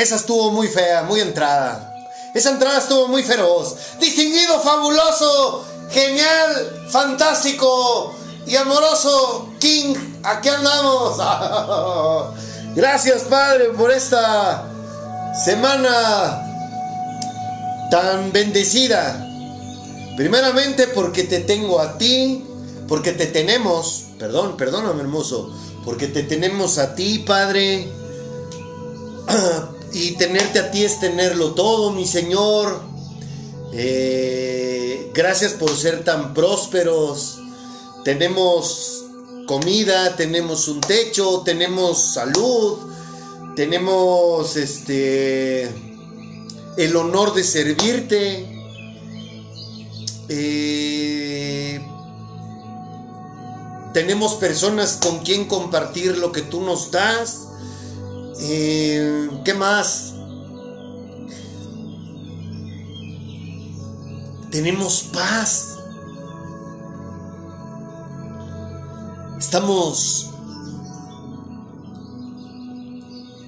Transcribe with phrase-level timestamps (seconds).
[0.00, 1.94] Esa estuvo muy fea, muy entrada.
[2.32, 3.76] Esa entrada estuvo muy feroz.
[4.00, 8.14] Distinguido, fabuloso, genial, fantástico
[8.46, 9.94] y amoroso King.
[10.22, 11.18] Aquí andamos.
[12.74, 14.64] Gracias, Padre, por esta
[15.44, 16.46] semana
[17.90, 19.22] tan bendecida.
[20.16, 22.46] Primeramente porque te tengo a ti,
[22.88, 27.86] porque te tenemos, perdón, perdóname hermoso, porque te tenemos a ti, Padre.
[29.92, 32.80] Y tenerte a ti es tenerlo todo, mi Señor.
[33.72, 37.38] Eh, gracias por ser tan prósperos.
[38.04, 39.04] Tenemos
[39.46, 42.78] comida, tenemos un techo, tenemos salud,
[43.56, 45.64] tenemos este
[46.76, 48.46] el honor de servirte.
[50.28, 51.80] Eh,
[53.92, 57.49] tenemos personas con quien compartir lo que tú nos das.
[58.42, 60.14] Eh, ¿Qué más?
[64.50, 65.78] Tenemos paz.
[69.38, 70.30] Estamos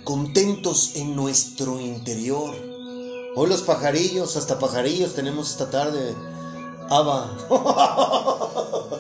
[0.05, 2.55] contentos en nuestro interior.
[3.35, 6.15] Hoy los pajarillos, hasta pajarillos tenemos esta tarde.
[6.91, 7.31] Ava.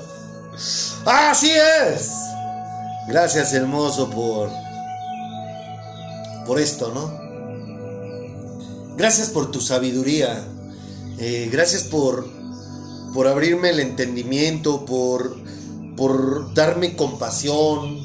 [1.04, 2.12] Así es.
[3.08, 4.61] Gracias hermoso por
[6.46, 7.22] por esto, ¿no?
[8.96, 10.46] Gracias por tu sabiduría.
[11.18, 12.28] Eh, gracias por,
[13.14, 15.36] por abrirme el entendimiento, por,
[15.96, 18.00] por darme compasión,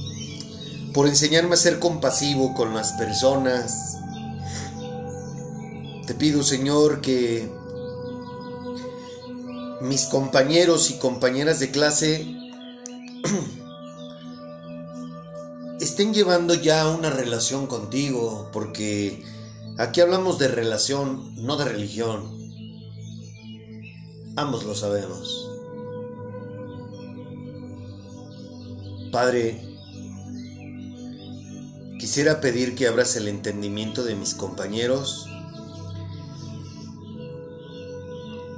[0.94, 3.98] por enseñarme a ser compasivo con las personas.
[6.06, 7.52] Te pido, Señor, que
[9.82, 12.26] mis compañeros y compañeras de clase
[15.80, 19.24] estén llevando ya una relación contigo, porque
[19.78, 22.36] aquí hablamos de relación, no de religión.
[24.36, 25.50] Ambos lo sabemos.
[29.12, 29.62] Padre,
[32.00, 35.28] quisiera pedir que abras el entendimiento de mis compañeros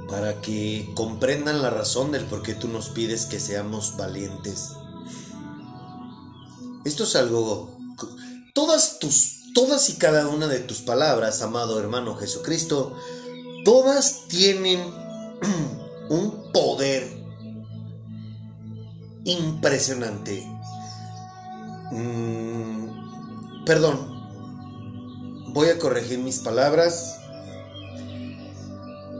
[0.08, 4.74] para que comprendan la razón del por qué tú nos pides que seamos valientes
[6.84, 7.76] esto es algo...
[8.54, 12.96] Todas tus, todas y cada una de tus palabras, amado hermano Jesucristo,
[13.64, 14.80] todas tienen
[16.08, 17.20] un poder
[19.24, 20.46] impresionante.
[21.92, 24.20] Mm, perdón,
[25.52, 27.18] voy a corregir mis palabras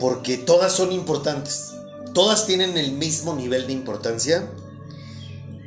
[0.01, 1.75] porque todas son importantes.
[2.15, 4.51] Todas tienen el mismo nivel de importancia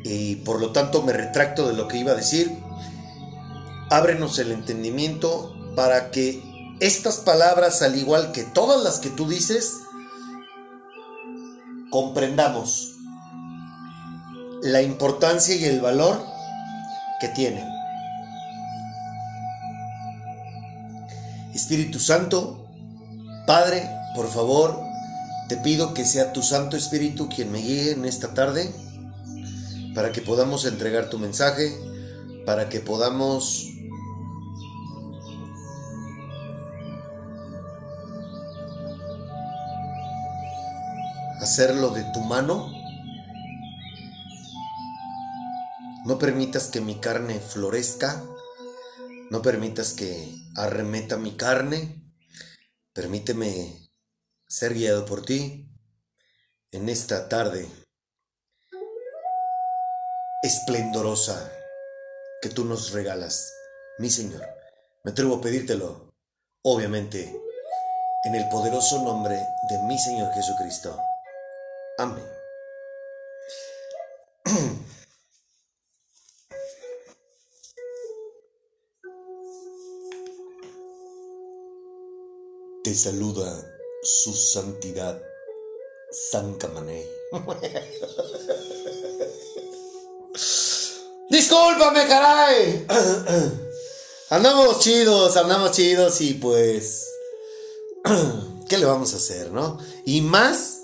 [0.04, 2.52] y por lo tanto me retracto de lo que iba a decir.
[3.90, 6.44] Ábrenos el entendimiento para que
[6.80, 9.74] estas palabras, al igual que todas las que tú dices,
[11.90, 12.96] comprendamos
[14.62, 16.22] la importancia y el valor
[17.20, 17.66] que tienen.
[21.54, 22.68] Espíritu Santo,
[23.46, 24.80] Padre, por favor,
[25.48, 28.74] te pido que sea tu Santo Espíritu quien me guíe en esta tarde
[29.94, 31.72] para que podamos entregar tu mensaje,
[32.46, 33.70] para que podamos
[41.42, 42.72] hacerlo de tu mano.
[46.06, 48.24] No permitas que mi carne florezca,
[49.30, 52.04] no permitas que arremeta mi carne,
[52.94, 53.90] permíteme
[54.48, 55.70] ser guiado por ti
[56.72, 57.83] en esta tarde
[60.44, 61.52] esplendorosa
[62.42, 63.54] que tú nos regalas,
[63.98, 64.46] mi Señor.
[65.04, 66.12] Me atrevo a pedírtelo,
[66.64, 67.34] obviamente,
[68.26, 71.00] en el poderoso nombre de mi Señor Jesucristo.
[71.98, 72.28] Amén.
[82.84, 83.66] Te saluda
[84.02, 85.22] su santidad,
[86.12, 87.06] San Camané.
[91.30, 92.86] Discúlpame, caray.
[94.30, 97.08] Andamos chidos, andamos chidos y pues...
[98.68, 99.78] ¿Qué le vamos a hacer, no?
[100.06, 100.80] Y más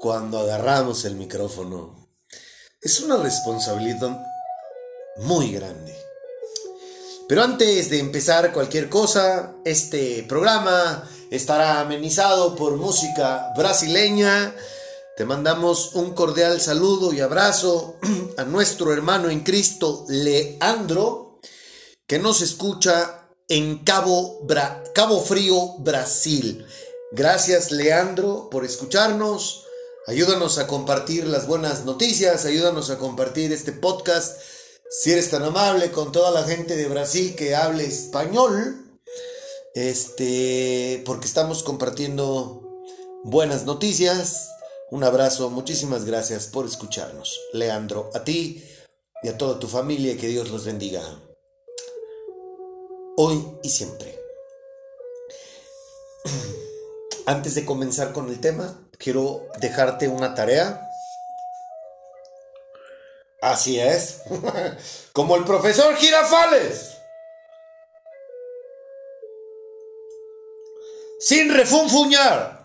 [0.00, 2.08] cuando agarramos el micrófono.
[2.80, 4.20] Es una responsabilidad
[5.18, 5.94] muy grande.
[7.28, 14.54] Pero antes de empezar cualquier cosa, este programa estará amenizado por música brasileña.
[15.22, 17.96] Te mandamos un cordial saludo y abrazo
[18.38, 21.38] a nuestro hermano en Cristo, Leandro,
[22.08, 24.44] que nos escucha en Cabo,
[24.92, 26.66] Cabo Frío, Brasil.
[27.12, 29.64] Gracias, Leandro, por escucharnos.
[30.08, 34.40] Ayúdanos a compartir las buenas noticias, ayúdanos a compartir este podcast
[34.90, 38.98] si eres tan amable con toda la gente de Brasil que hable español,
[39.76, 42.82] este, porque estamos compartiendo
[43.22, 44.48] buenas noticias.
[44.92, 47.40] Un abrazo, muchísimas gracias por escucharnos.
[47.54, 48.62] Leandro, a ti
[49.22, 51.02] y a toda tu familia, que Dios los bendiga.
[53.16, 54.20] Hoy y siempre.
[57.24, 60.90] Antes de comenzar con el tema, quiero dejarte una tarea
[63.40, 64.22] Así es.
[65.14, 66.90] Como el profesor Girafales.
[71.18, 72.61] Sin refunfuñar.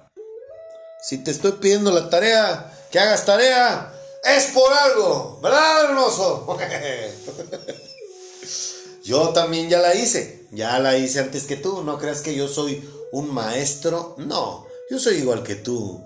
[1.07, 6.57] Si te estoy pidiendo la tarea, que hagas tarea, es por algo, ¿verdad, hermoso?
[9.03, 10.47] yo también ya la hice.
[10.51, 11.83] Ya la hice antes que tú.
[11.83, 14.15] No creas que yo soy un maestro.
[14.17, 16.03] No, yo soy igual que tú.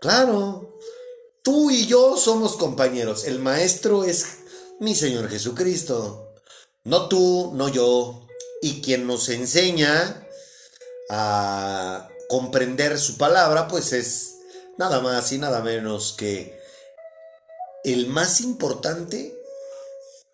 [0.00, 0.72] Claro,
[1.42, 3.24] Tú y yo somos compañeros.
[3.24, 4.38] El maestro es
[4.78, 6.32] mi Señor Jesucristo.
[6.84, 8.28] No tú, no yo.
[8.62, 10.24] Y quien nos enseña
[11.10, 14.38] a comprender su palabra, pues es
[14.78, 16.58] nada más y nada menos que
[17.84, 19.38] el más importante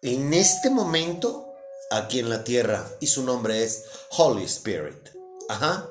[0.02, 1.52] en este momento
[1.90, 2.88] aquí en la tierra.
[3.00, 5.08] Y su nombre es Holy Spirit.
[5.48, 5.88] Ajá.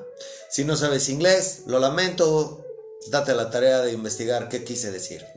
[0.48, 2.64] Si no sabes inglés, lo lamento,
[3.08, 5.26] date la tarea de investigar qué quise decir.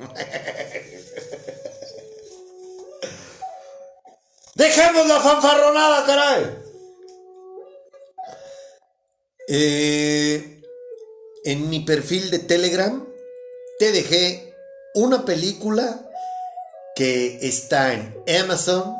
[4.55, 6.63] Dejemos la fanfarronada, caray.
[9.49, 10.60] Eh,
[11.43, 13.05] en mi perfil de Telegram
[13.79, 14.55] te dejé
[14.93, 16.07] una película
[16.95, 18.95] que está en Amazon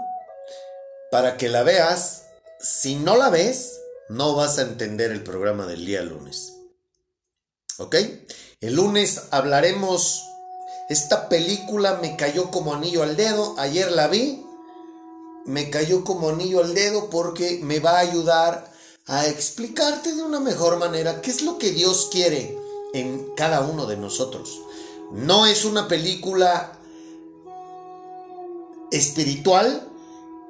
[1.11, 2.23] para que la veas.
[2.59, 3.79] Si no la ves,
[4.09, 6.53] no vas a entender el programa del día lunes.
[7.77, 7.95] ¿Ok?
[8.61, 10.27] El lunes hablaremos.
[10.89, 13.55] Esta película me cayó como anillo al dedo.
[13.57, 14.43] Ayer la vi.
[15.45, 18.70] Me cayó como anillo al dedo porque me va a ayudar
[19.11, 22.57] a explicarte de una mejor manera qué es lo que Dios quiere
[22.93, 24.61] en cada uno de nosotros.
[25.11, 26.79] No es una película
[28.89, 29.85] espiritual,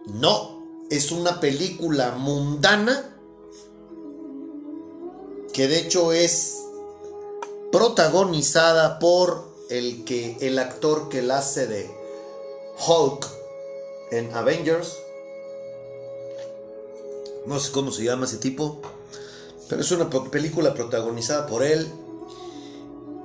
[0.06, 3.18] no, es una película mundana
[5.54, 6.60] que de hecho es
[7.72, 11.90] protagonizada por el, que, el actor que la hace de
[12.88, 13.28] Hulk
[14.12, 15.01] en Avengers.
[17.46, 18.82] No sé cómo se llama ese tipo,
[19.68, 21.88] pero es una película protagonizada por él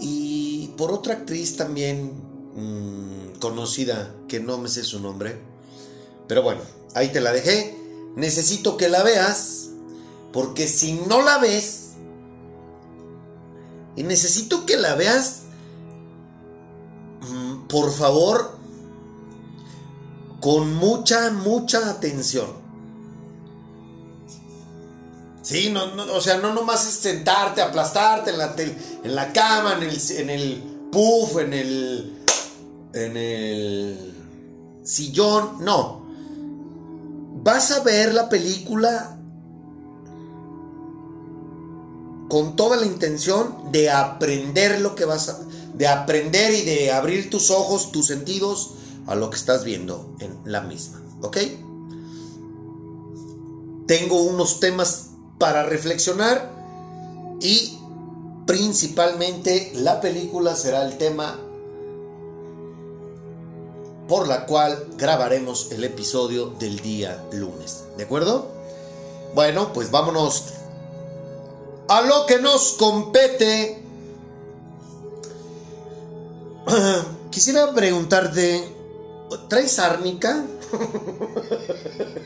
[0.00, 2.12] y por otra actriz también
[2.54, 5.38] mm, conocida, que no me sé su nombre.
[6.28, 6.60] Pero bueno,
[6.94, 7.76] ahí te la dejé.
[8.16, 9.68] Necesito que la veas,
[10.32, 11.90] porque si no la ves,
[13.96, 15.42] y necesito que la veas,
[17.22, 18.56] mm, por favor,
[20.40, 22.65] con mucha, mucha atención.
[25.46, 29.84] Sí, no, o sea, no nomás es sentarte, aplastarte en la, en la cama, en
[29.84, 32.24] el, en el puff, en el,
[32.92, 34.14] en el
[34.82, 36.04] sillón, no.
[37.44, 39.20] Vas a ver la película
[42.28, 45.38] con toda la intención de aprender lo que vas a,
[45.74, 48.74] de aprender y de abrir tus ojos, tus sentidos
[49.06, 51.36] a lo que estás viendo en la misma, ¿ok?
[53.86, 56.50] Tengo unos temas para reflexionar
[57.40, 57.78] y
[58.46, 61.38] principalmente la película será el tema
[64.08, 68.48] por la cual grabaremos el episodio del día lunes, ¿de acuerdo?
[69.34, 70.44] Bueno, pues vámonos
[71.88, 73.82] a lo que nos compete.
[77.30, 78.72] Quisiera preguntarte,
[79.48, 80.44] ¿traes árnica?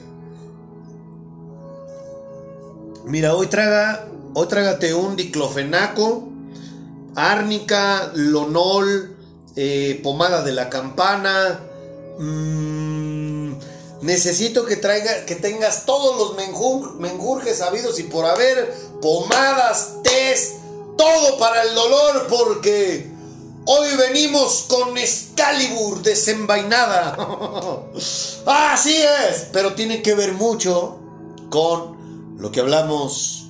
[3.10, 6.28] Mira, hoy traga, hoy trágate un diclofenaco,
[7.16, 9.16] árnica, lonol,
[9.56, 11.60] eh, pomada de la campana,
[12.22, 13.54] Mm,
[14.02, 16.36] necesito que, traiga, que tengas todos los
[16.98, 20.56] menjurjes habidos y por haber, pomadas, test,
[20.98, 23.10] todo para el dolor, porque
[23.64, 27.16] hoy venimos con Excalibur desenvainada.
[28.46, 30.98] Así es, pero tiene que ver mucho
[31.48, 31.99] con
[32.40, 33.48] lo que hablamos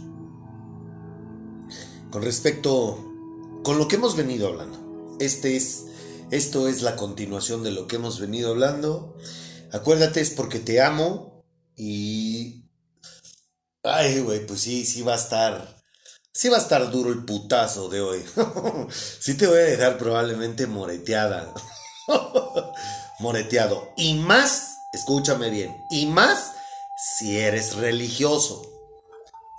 [2.10, 2.98] con respecto
[3.62, 5.16] con lo que hemos venido hablando.
[5.20, 5.86] Este es
[6.32, 9.16] esto es la continuación de lo que hemos venido hablando.
[9.72, 11.44] Acuérdate, es porque te amo
[11.76, 12.68] y...
[13.82, 15.76] Ay, güey, pues sí, sí va a estar...
[16.32, 18.24] Sí va a estar duro el putazo de hoy.
[19.20, 21.52] sí te voy a dejar probablemente moreteada.
[23.18, 23.92] Moreteado.
[23.96, 26.52] Y más, escúchame bien, y más
[27.18, 28.69] si eres religioso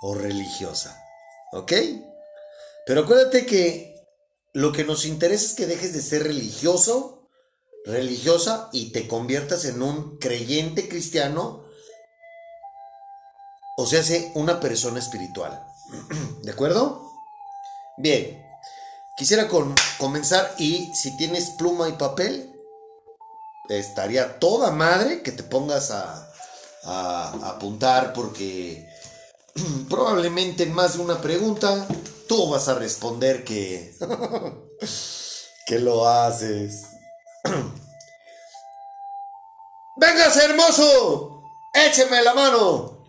[0.02, 1.00] o religiosa.
[1.52, 1.72] ¿Ok?
[2.86, 3.94] Pero acuérdate que
[4.52, 7.28] lo que nos interesa es que dejes de ser religioso,
[7.86, 11.64] religiosa y te conviertas en un creyente cristiano,
[13.76, 14.02] o sea,
[14.34, 15.64] una persona espiritual.
[16.42, 17.08] ¿De acuerdo?
[17.96, 18.44] Bien,
[19.16, 19.48] quisiera
[19.98, 22.52] comenzar y si tienes pluma y papel,
[23.68, 26.30] estaría toda madre que te pongas a,
[26.84, 28.91] a apuntar porque
[29.88, 31.86] probablemente en más de una pregunta
[32.28, 33.94] tú vas a responder que,
[35.66, 36.84] que lo haces.
[39.96, 41.42] ¡Véngase, hermoso!
[41.74, 43.06] ¡Écheme la mano!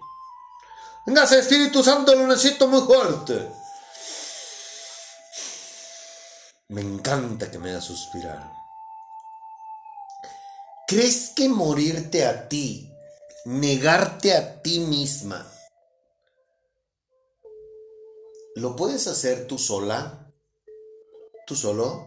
[1.06, 2.14] ¡Véngase, Espíritu Santo!
[2.16, 3.50] Lo necesito muy fuerte.
[6.70, 8.52] Me encanta que me haga suspirar.
[10.88, 12.92] ¿Crees que morirte a ti,
[13.46, 15.53] negarte a ti misma,
[18.56, 20.32] ¿Lo puedes hacer tú sola?
[21.48, 22.06] ¿Tú solo?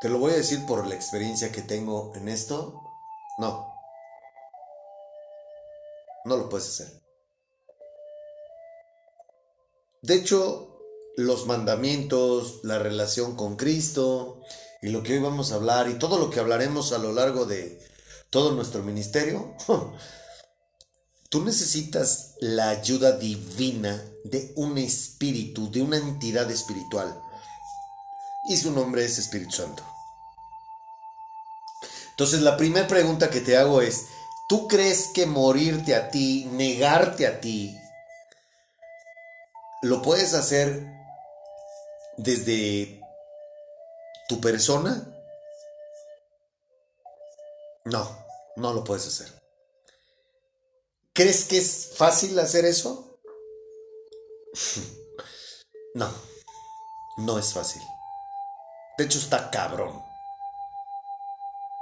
[0.00, 2.82] Te lo voy a decir por la experiencia que tengo en esto.
[3.38, 3.72] No.
[6.24, 7.00] No lo puedes hacer.
[10.02, 10.80] De hecho,
[11.16, 14.40] los mandamientos, la relación con Cristo,
[14.82, 17.46] y lo que hoy vamos a hablar y todo lo que hablaremos a lo largo
[17.46, 17.80] de
[18.30, 19.54] todo nuestro ministerio,
[21.30, 27.16] tú necesitas la ayuda divina de un espíritu, de una entidad espiritual.
[28.48, 29.84] Y su nombre es Espíritu Santo.
[32.10, 34.06] Entonces la primera pregunta que te hago es,
[34.48, 37.78] ¿tú crees que morirte a ti, negarte a ti,
[39.82, 40.88] lo puedes hacer
[42.16, 43.01] desde
[44.32, 45.06] tu persona,
[47.84, 48.24] no,
[48.56, 49.28] no lo puedes hacer.
[51.12, 53.18] ¿Crees que es fácil hacer eso?
[55.94, 56.10] No,
[57.18, 57.82] no es fácil.
[58.96, 60.02] De hecho está cabrón.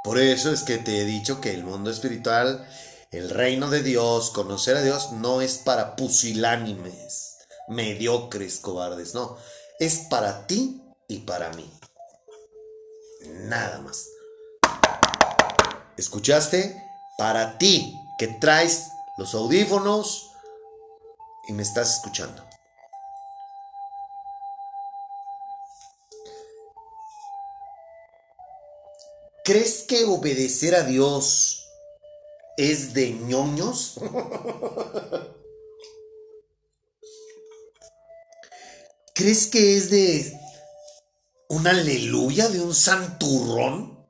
[0.03, 2.69] Por eso es que te he dicho que el mundo espiritual,
[3.13, 7.37] el reino de Dios, conocer a Dios, no es para pusilánimes,
[7.69, 9.37] mediocres, cobardes, no.
[9.79, 11.71] Es para ti y para mí.
[13.21, 14.09] Nada más.
[15.97, 16.83] ¿Escuchaste?
[17.19, 20.31] Para ti que traes los audífonos
[21.49, 22.43] y me estás escuchando.
[29.45, 31.67] ¿Crees que obedecer a Dios
[32.57, 33.97] es de ñoños?
[39.15, 40.41] ¿Crees que es de
[41.51, 44.09] un aleluya de un santurrón?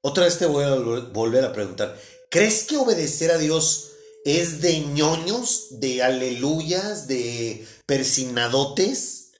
[0.00, 1.98] Otra vez te voy a volver a preguntar,
[2.30, 3.90] ¿crees que obedecer a Dios
[4.24, 9.32] es de ñoños, de aleluyas, de persinadotes?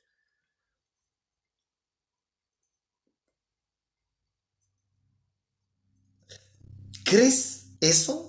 [7.05, 8.29] ¿Crees eso?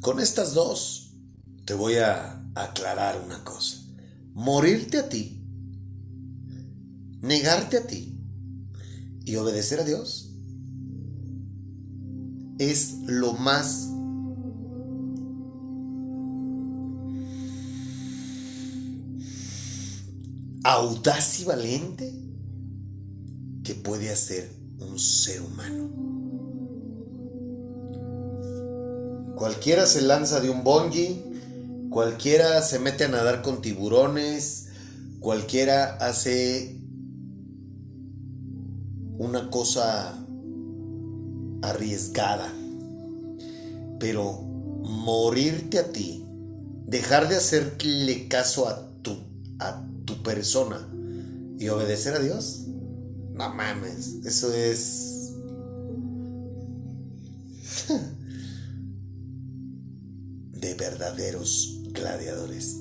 [0.00, 1.03] Con estas dos
[1.64, 3.78] te voy a aclarar una cosa.
[4.34, 5.42] Morirte a ti,
[7.20, 8.18] negarte a ti
[9.24, 10.30] y obedecer a Dios
[12.58, 13.90] es lo más
[20.62, 22.12] audaz y valiente
[23.64, 25.90] que puede hacer un ser humano.
[29.36, 31.33] Cualquiera se lanza de un bungee
[31.94, 34.66] Cualquiera se mete a nadar con tiburones,
[35.20, 36.80] cualquiera hace
[39.16, 40.12] una cosa
[41.62, 42.52] arriesgada.
[44.00, 44.32] pero
[44.82, 46.26] morirte a ti,
[46.84, 49.16] dejar de hacerle caso a tu,
[49.60, 50.88] a tu persona
[51.60, 52.64] y obedecer a Dios,
[53.34, 55.32] no mames, eso es...
[60.54, 62.80] de verdaderos gladiadores.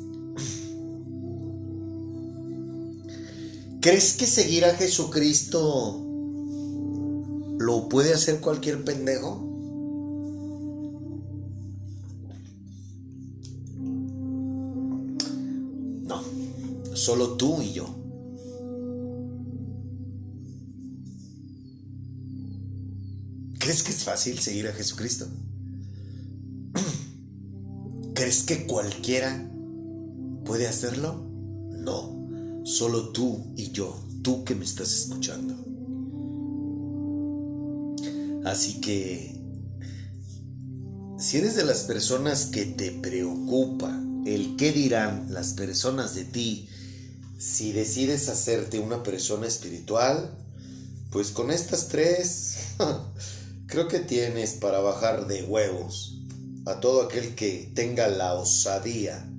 [3.79, 6.01] ¿Crees que seguir a Jesucristo
[7.59, 9.49] lo puede hacer cualquier pendejo?
[16.07, 16.23] No,
[16.93, 17.93] solo tú y yo.
[23.59, 25.27] ¿Crees que es fácil seguir a Jesucristo?
[28.33, 29.47] ¿Crees que cualquiera
[30.43, 31.23] puede hacerlo?
[31.69, 35.53] No, solo tú y yo, tú que me estás escuchando.
[38.43, 39.39] Así que,
[41.19, 46.67] si eres de las personas que te preocupa el qué dirán las personas de ti
[47.37, 50.35] si decides hacerte una persona espiritual,
[51.11, 52.57] pues con estas tres
[53.67, 56.22] creo que tienes para bajar de huevos
[56.65, 59.29] a todo aquel que tenga la osadía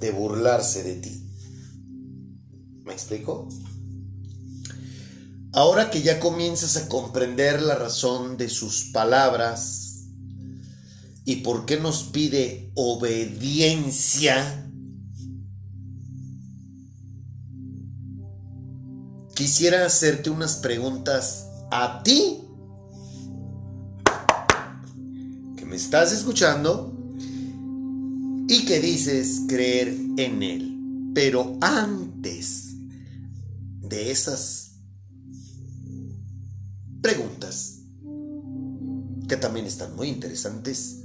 [0.00, 1.22] de burlarse de ti.
[2.84, 3.48] ¿Me explico?
[5.52, 10.06] Ahora que ya comienzas a comprender la razón de sus palabras
[11.24, 14.68] y por qué nos pide obediencia,
[19.34, 22.42] quisiera hacerte unas preguntas a ti
[25.72, 26.92] me estás escuchando
[28.46, 31.12] y que dices creer en Él.
[31.14, 32.74] Pero antes
[33.80, 34.72] de esas
[37.00, 37.78] preguntas,
[39.26, 41.04] que también están muy interesantes,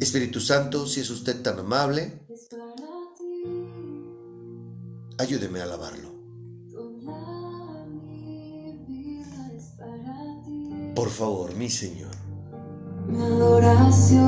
[0.00, 2.26] Espíritu Santo, si es usted tan amable,
[5.18, 6.10] ayúdeme a alabarlo.
[10.96, 12.09] Por favor, mi Señor.
[13.10, 14.20] Mi adoración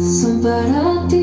[0.00, 1.17] son para ti.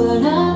[0.00, 0.49] but I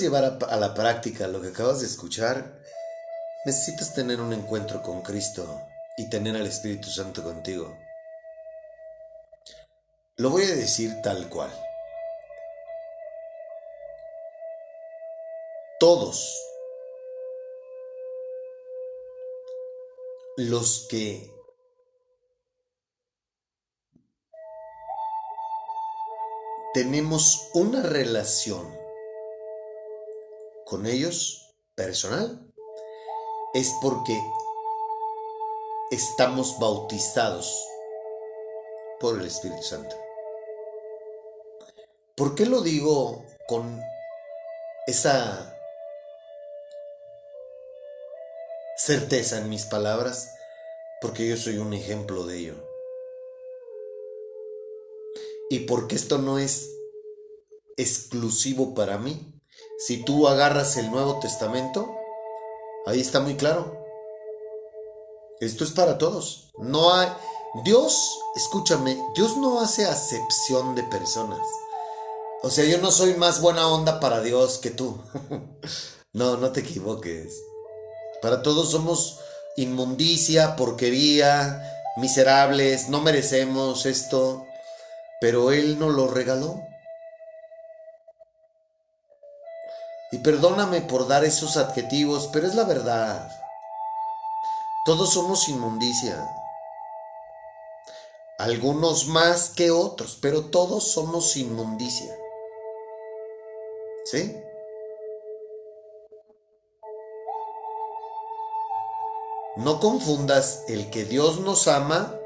[0.00, 2.60] llevar a, a, la práctica lo que acabas de escuchar,
[3.44, 5.60] necesitas tener un encuentro con Cristo
[5.96, 7.76] y tener al Espíritu Santo contigo.
[10.16, 11.50] Lo voy a decir tal cual.
[15.78, 16.38] Todos
[20.36, 21.30] los que
[26.74, 28.79] tenemos una relación
[30.90, 32.52] ellos personal
[33.54, 34.18] es porque
[35.90, 37.66] estamos bautizados
[39.00, 39.96] por el Espíritu Santo.
[42.16, 43.80] ¿Por qué lo digo con
[44.86, 45.56] esa
[48.76, 50.34] certeza en mis palabras?
[51.00, 52.54] Porque yo soy un ejemplo de ello.
[55.48, 56.70] Y porque esto no es
[57.76, 59.39] exclusivo para mí.
[59.86, 61.90] Si tú agarras el Nuevo Testamento,
[62.86, 63.76] ahí está muy claro.
[65.40, 66.52] Esto es para todos.
[66.58, 67.08] No hay
[67.64, 71.40] Dios, escúchame, Dios no hace acepción de personas.
[72.42, 74.98] O sea, yo no soy más buena onda para Dios que tú.
[76.12, 77.34] no, no te equivoques.
[78.22, 79.18] Para todos somos
[79.56, 81.62] inmundicia, porquería,
[81.96, 84.46] miserables, no merecemos esto
[85.20, 86.60] pero Él nos lo regaló.
[90.12, 93.30] Y perdóname por dar esos adjetivos, pero es la verdad.
[94.84, 96.28] Todos somos inmundicia.
[98.38, 102.12] Algunos más que otros, pero todos somos inmundicia.
[104.04, 104.36] ¿Sí?
[109.56, 112.18] No confundas el que Dios nos ama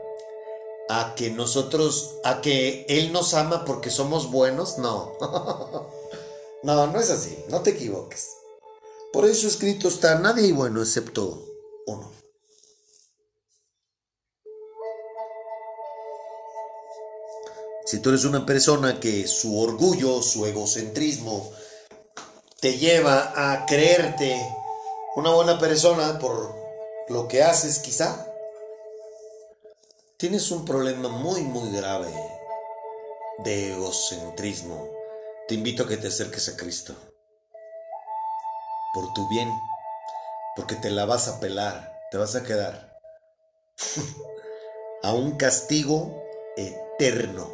[0.88, 5.12] a que nosotros, a que Él nos ama porque somos buenos, no.
[6.64, 8.31] no, no es así, no te equivoques.
[9.12, 11.44] Por eso escrito está, nadie bueno excepto
[11.87, 12.11] uno.
[17.85, 21.53] Si tú eres una persona que su orgullo, su egocentrismo,
[22.61, 24.40] te lleva a creerte
[25.16, 26.55] una buena persona por
[27.09, 28.27] lo que haces quizá,
[30.16, 32.11] tienes un problema muy, muy grave
[33.44, 34.93] de egocentrismo,
[35.48, 36.94] te invito a que te acerques a Cristo.
[38.92, 39.50] Por tu bien,
[40.57, 42.98] porque te la vas a pelar, te vas a quedar
[45.02, 46.22] a un castigo
[46.57, 47.50] eterno,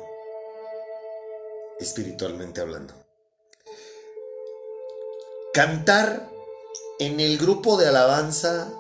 [1.79, 2.94] espiritualmente hablando.
[5.53, 6.29] Cantar
[6.98, 8.72] en el grupo de alabanza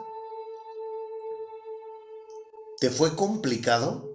[2.80, 4.09] ¿Te fue complicado?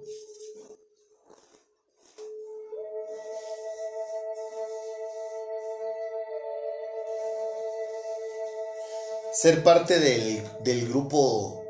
[9.35, 11.63] Ser parte del, grupo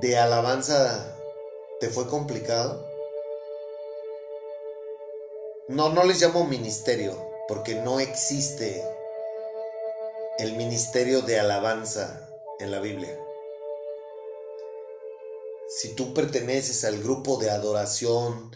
[0.00, 1.16] de alabanza
[1.80, 2.86] te fue complicado?
[5.68, 7.16] No, no les llamo ministerio,
[7.48, 8.84] porque no existe
[10.38, 13.16] el ministerio de alabanza en la Biblia
[15.74, 18.54] si tú perteneces al grupo de adoración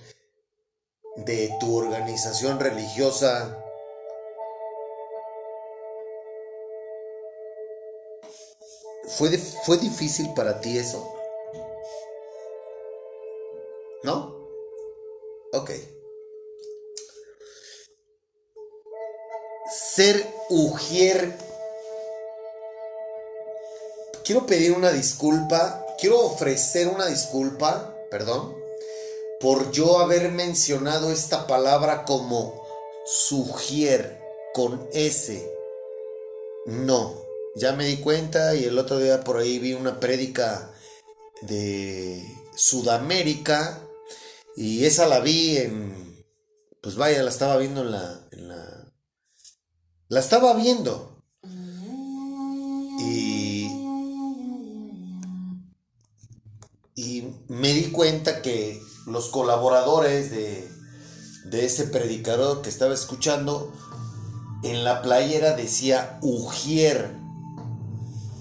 [1.16, 3.58] de tu organización religiosa,
[9.16, 11.12] ¿fue, ¿fue difícil para ti eso?
[14.02, 14.34] ¿No?
[15.52, 15.70] Ok.
[19.94, 21.36] Ser Ujier.
[24.24, 28.56] Quiero pedir una disculpa quiero ofrecer una disculpa, perdón,
[29.40, 32.66] por yo haber mencionado esta palabra como
[33.04, 34.20] sugier
[34.54, 35.50] con S.
[36.66, 37.25] No,
[37.56, 40.70] ya me di cuenta y el otro día por ahí vi una prédica
[41.42, 42.22] de
[42.54, 43.82] Sudamérica
[44.56, 46.24] y esa la vi en,
[46.80, 48.92] pues vaya, la estaba viendo en la, la,
[50.08, 51.24] la estaba viendo.
[52.98, 53.56] Y
[56.96, 60.66] y me di cuenta que los colaboradores de,
[61.52, 63.72] ese predicador que estaba escuchando,
[64.64, 67.14] en la playera decía Ujier.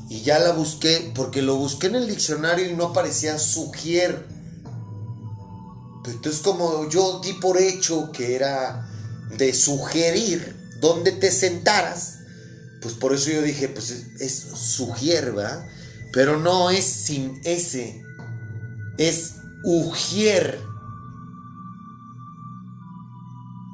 [0.09, 4.25] Y ya la busqué, porque lo busqué en el diccionario y no aparecía Sugier.
[6.05, 8.87] Entonces como yo di por hecho que era
[9.37, 12.19] de sugerir dónde te sentaras,
[12.81, 15.65] pues por eso yo dije, pues es, es sugierva,
[16.13, 18.03] pero no es sin ese,
[18.99, 20.61] es ujier.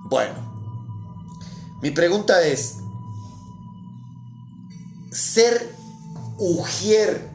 [0.10, 0.52] Bueno,
[1.82, 2.76] mi pregunta es,
[5.12, 5.81] ser
[6.38, 7.30] ujier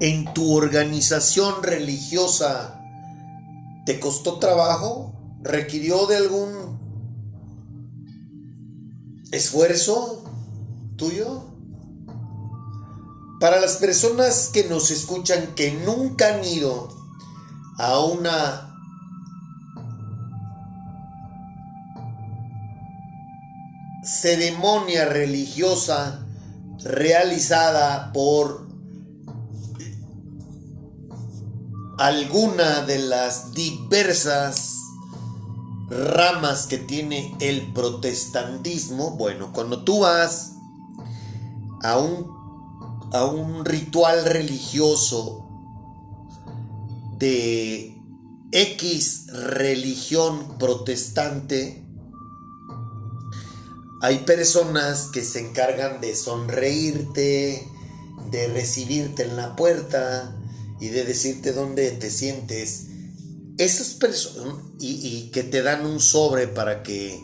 [0.00, 2.80] en tu organización religiosa
[3.86, 5.12] te costó trabajo?
[5.42, 6.78] ¿Requirió de algún
[9.30, 10.24] esfuerzo
[10.96, 11.44] tuyo?
[13.40, 16.88] Para las personas que nos escuchan que nunca han ido
[17.78, 18.73] a una
[24.24, 26.26] ceremonia religiosa
[26.82, 28.66] realizada por
[31.98, 34.78] alguna de las diversas
[35.90, 40.52] ramas que tiene el protestantismo, bueno, cuando tú vas
[41.82, 45.46] a un, a un ritual religioso
[47.18, 47.94] de
[48.52, 51.83] X religión protestante,
[54.04, 57.66] hay personas que se encargan de sonreírte,
[58.30, 60.36] de recibirte en la puerta
[60.78, 62.88] y de decirte dónde te sientes
[63.56, 67.18] esas personas y, que te dan un sobre para que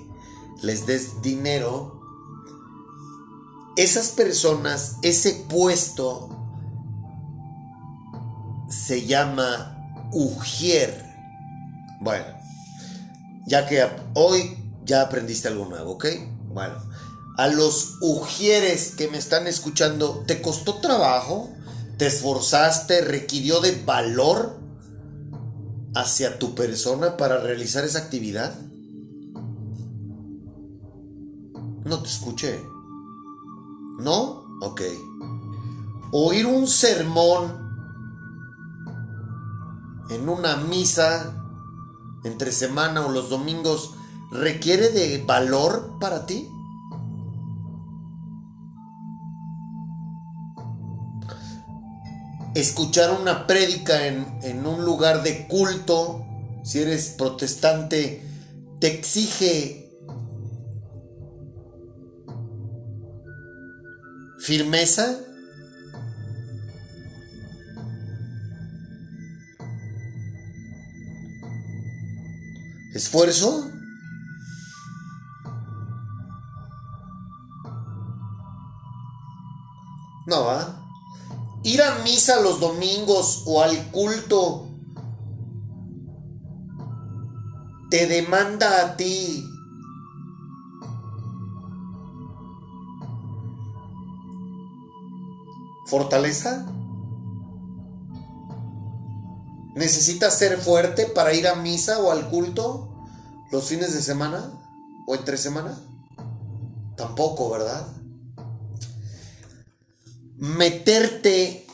[0.62, 2.00] les des dinero,
[3.76, 6.30] esas personas, ese puesto
[8.70, 11.04] se llama Ujier.
[12.00, 12.24] Bueno,
[13.46, 16.06] ya que hoy ya aprendiste algo nuevo, ¿ok?
[16.52, 16.74] Bueno,
[17.36, 21.50] a los Ujieres que me están escuchando, ¿te costó trabajo?
[21.96, 23.00] ¿Te esforzaste?
[23.02, 24.60] ¿Requirió de valor?
[25.94, 28.54] hacia tu persona para realizar esa actividad?
[31.84, 32.62] No te escuché.
[33.98, 34.44] ¿No?
[34.60, 34.82] Ok.
[36.12, 37.68] Oír un sermón
[40.10, 41.36] en una misa
[42.24, 43.94] entre semana o los domingos
[44.30, 46.46] requiere de valor para ti?
[52.54, 56.24] escuchar una prédica en, un lugar de culto,
[56.64, 58.22] si eres protestante,
[58.80, 59.90] te exige
[64.38, 65.20] firmeza.
[72.94, 73.79] ¿Esfuerzo?
[80.30, 80.80] No, va
[81.62, 84.66] ir a misa los domingos o al culto
[87.90, 89.44] te demanda a ti
[95.86, 96.66] fortaleza?
[99.74, 102.88] ¿Necesitas ser fuerte para ir a misa o al culto
[103.50, 104.52] los fines de semana
[105.06, 105.76] o entre semana?
[106.96, 107.99] Tampoco, ¿verdad?
[110.40, 111.66] Meterte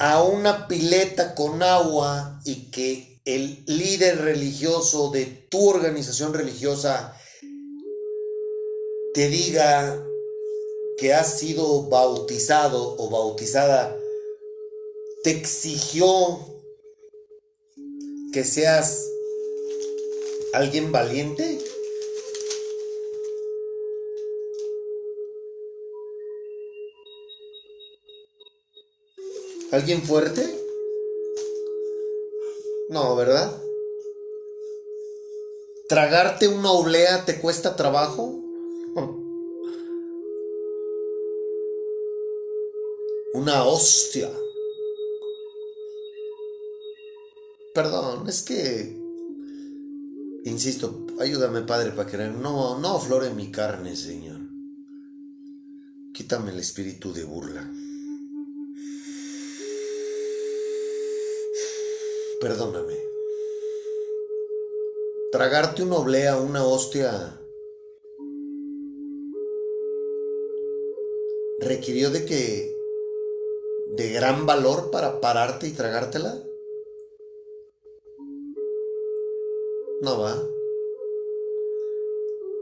[0.00, 7.16] a una pileta con agua y que el líder religioso de tu organización religiosa
[9.14, 9.96] te diga
[10.98, 13.96] que has sido bautizado o bautizada,
[15.22, 16.40] te exigió
[18.32, 19.06] que seas
[20.52, 21.60] alguien valiente?
[29.74, 30.48] ¿Alguien fuerte?
[32.90, 33.60] No, ¿verdad?
[35.88, 38.40] ¿Tragarte una oblea te cuesta trabajo?
[43.34, 44.30] Una hostia.
[47.74, 48.96] Perdón, es que...
[50.44, 52.32] Insisto, ayúdame Padre para querer.
[52.32, 54.38] No, no aflore mi carne, Señor.
[56.12, 57.68] Quítame el espíritu de burla.
[62.44, 62.98] Perdóname.
[65.32, 67.40] Tragarte una oblea, una hostia,
[71.60, 72.76] requirió de que
[73.96, 76.44] de gran valor para pararte y tragártela?
[80.02, 80.46] No va.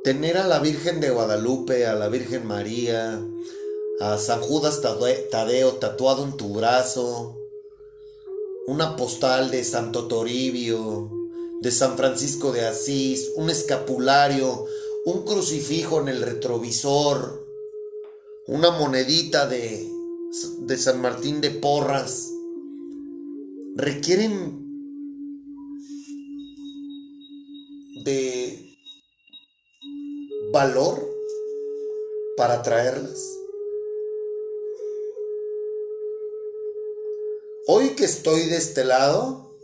[0.05, 3.21] Tener a la Virgen de Guadalupe, a la Virgen María,
[3.99, 7.42] a San Judas Tadeo tatuado en tu brazo,
[8.67, 11.11] una postal de Santo Toribio,
[11.61, 14.67] de San Francisco de Asís, un escapulario,
[15.05, 17.47] un crucifijo en el retrovisor,
[18.47, 19.89] una monedita de,
[20.61, 22.31] de San Martín de Porras,
[23.77, 24.63] requieren
[28.05, 28.77] de
[30.53, 31.09] valor
[32.37, 33.42] para traerlas.
[37.69, 39.57] Hoy que estoy de este lado,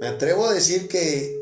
[0.00, 1.36] me atrevo a decir que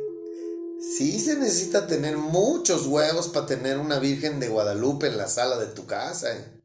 [0.80, 5.58] sí se necesita tener muchos huevos para tener una Virgen de Guadalupe en la sala
[5.58, 6.62] de tu casa eh,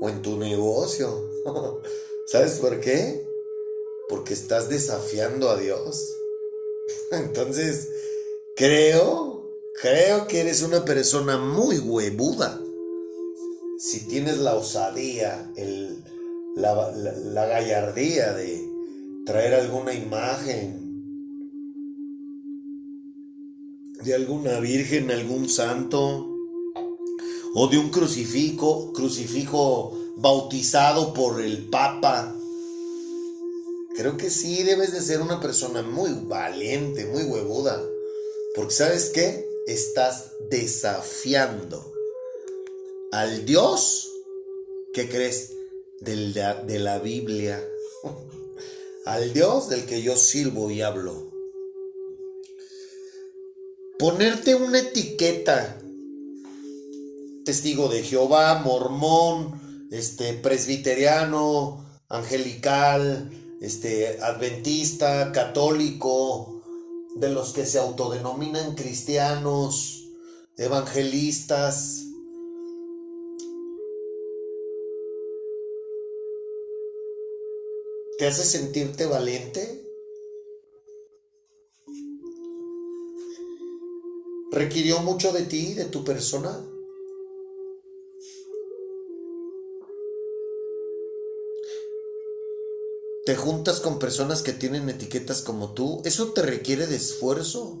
[0.00, 1.28] o en tu negocio.
[2.28, 3.26] ¿Sabes por qué?
[4.08, 6.00] Porque estás desafiando a Dios.
[7.10, 7.88] Entonces,
[8.54, 9.50] creo,
[9.82, 12.62] creo que eres una persona muy huevuda
[13.78, 16.02] si tienes la osadía, el,
[16.56, 18.68] la, la, gallardía de
[19.24, 20.88] traer alguna imagen
[24.02, 26.26] de alguna virgen, algún santo,
[27.54, 32.34] o de un crucifijo, crucifijo bautizado por el Papa.
[33.96, 37.80] Creo que sí debes de ser una persona muy valiente, muy huevuda.
[38.54, 39.48] Porque sabes qué?
[39.66, 41.97] Estás desafiando
[43.12, 44.10] al Dios
[44.92, 45.52] que crees
[46.00, 47.62] de la Biblia,
[49.06, 51.28] al Dios del que yo sirvo y hablo.
[53.98, 55.76] Ponerte una etiqueta,
[57.44, 63.30] testigo de Jehová, mormón, este, presbiteriano, angelical,
[63.60, 66.62] este, adventista, católico,
[67.16, 70.04] de los que se autodenominan cristianos,
[70.56, 72.07] evangelistas,
[78.18, 79.80] ¿Te hace sentirte valiente?
[84.50, 86.60] ¿Requirió mucho de ti, de tu persona?
[93.24, 96.02] ¿Te juntas con personas que tienen etiquetas como tú?
[96.04, 97.78] ¿Eso te requiere de esfuerzo?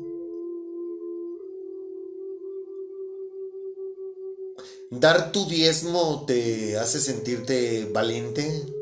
[4.92, 8.77] ¿Dar tu diezmo te hace sentirte valiente?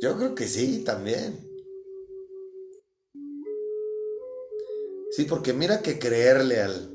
[0.00, 1.46] Yo creo que sí, también.
[5.10, 6.90] Sí, porque mira que creerle al,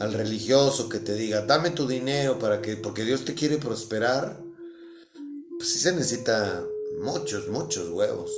[0.00, 4.42] al religioso que te diga, dame tu dinero para que, porque Dios te quiere prosperar,
[5.58, 6.66] pues sí se necesita
[7.00, 8.32] muchos, muchos huevos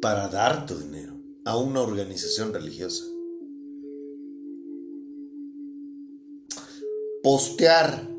[0.00, 3.04] para dar tu dinero a una organización religiosa.
[7.22, 8.17] Postear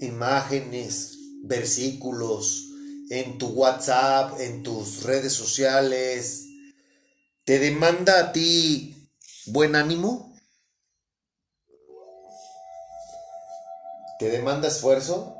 [0.00, 2.66] imágenes, versículos
[3.10, 6.46] en tu WhatsApp, en tus redes sociales,
[7.44, 9.08] te demanda a ti
[9.46, 10.36] buen ánimo,
[14.18, 15.39] te demanda esfuerzo.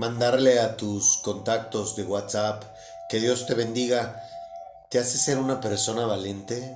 [0.00, 2.64] Mandarle a tus contactos de WhatsApp,
[3.10, 4.24] que Dios te bendiga,
[4.88, 6.74] ¿te hace ser una persona valiente?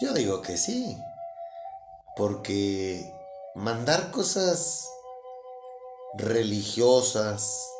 [0.00, 1.00] Yo digo que sí,
[2.16, 3.14] porque
[3.54, 4.88] mandar cosas
[6.14, 7.70] religiosas,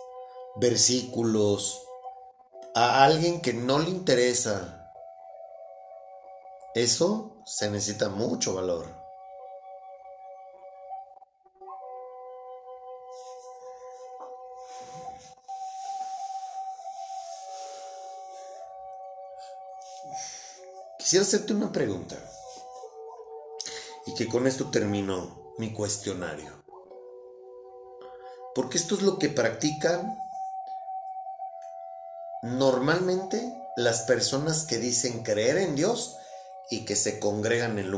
[0.55, 1.83] versículos,
[2.77, 4.93] a alguien que no le interesa,
[6.77, 9.00] eso se necesita mucho valor.
[21.11, 22.15] Quisiera hacerte una pregunta.
[24.07, 26.63] Y que con esto termino mi cuestionario.
[28.55, 30.17] Porque esto es lo que practican
[32.45, 36.17] normalmente las personas que dicen creer en Dios
[36.71, 37.93] y que se congregan en,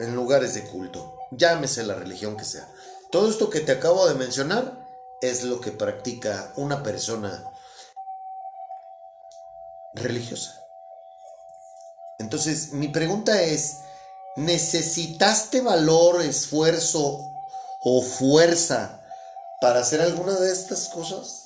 [0.00, 1.14] en lugares de culto.
[1.32, 2.66] Llámese la religión que sea.
[3.10, 4.88] Todo esto que te acabo de mencionar
[5.20, 7.44] es lo que practica una persona
[9.92, 10.61] religiosa.
[12.22, 13.78] Entonces, mi pregunta es,
[14.36, 17.32] ¿necesitaste valor, esfuerzo
[17.82, 19.00] o fuerza
[19.60, 21.42] para hacer alguna de estas cosas?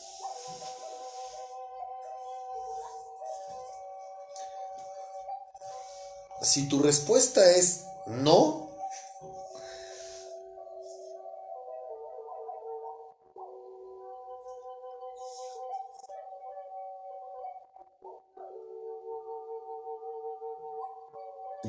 [6.43, 8.66] Si tu respuesta es no,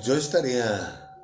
[0.08, 1.18] yo estaría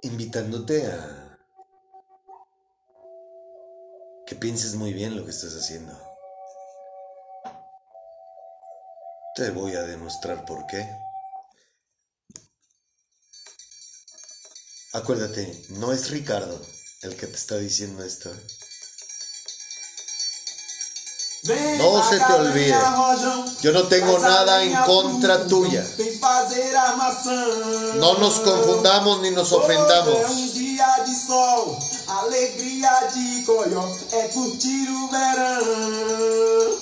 [0.00, 1.38] invitándote a
[4.26, 5.92] que pienses muy bien lo que estás haciendo.
[9.34, 10.88] Te voy a demostrar por qué.
[14.94, 16.58] Acuérdate, no es Ricardo
[17.02, 18.30] el que te está diciendo esto.
[21.48, 22.74] No se te olvide,
[23.62, 25.84] yo no tengo nada en contra tuya.
[27.94, 30.16] No nos confundamos ni nos ofendamos.
[30.28, 31.78] um dia de sol,
[32.08, 36.78] alegria de coió, é curtir o verão.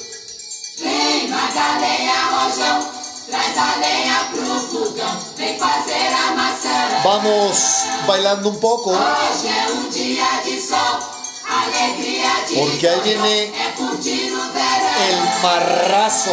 [0.78, 2.88] Vem, Magalhães Rojão,
[3.28, 7.02] traz a lenha pro fogão, vem fazer a maçã.
[7.04, 10.98] Vamos bailando un poco, Hoje é um dia de sol,
[11.48, 14.23] alegria de porque coió, viene é curtir o verão.
[15.08, 16.32] El marrazo.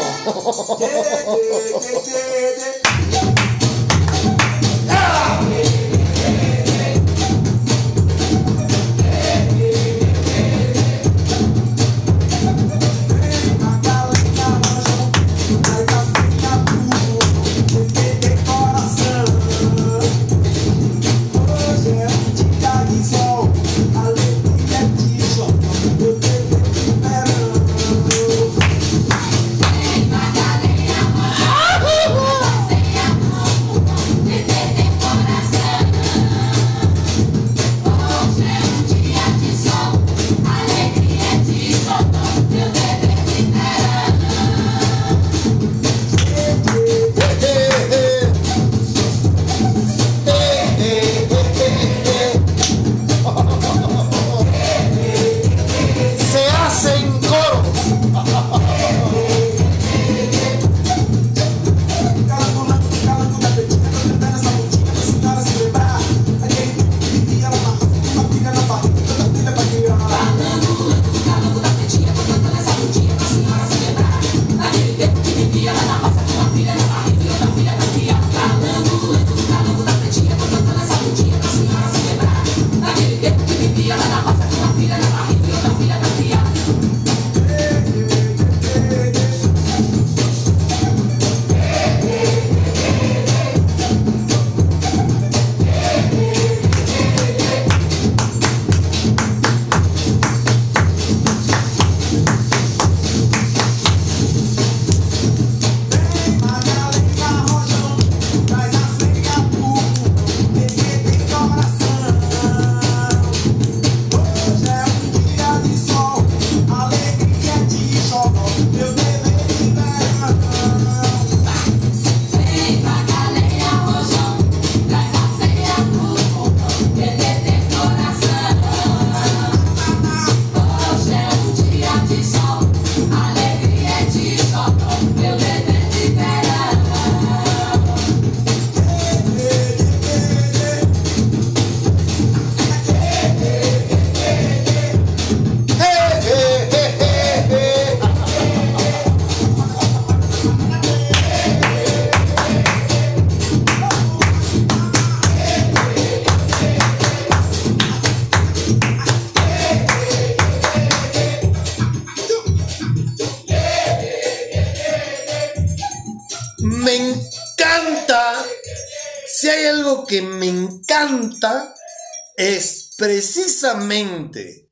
[172.36, 174.70] Es precisamente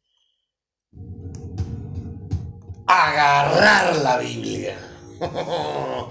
[2.85, 4.77] agarrar la Biblia.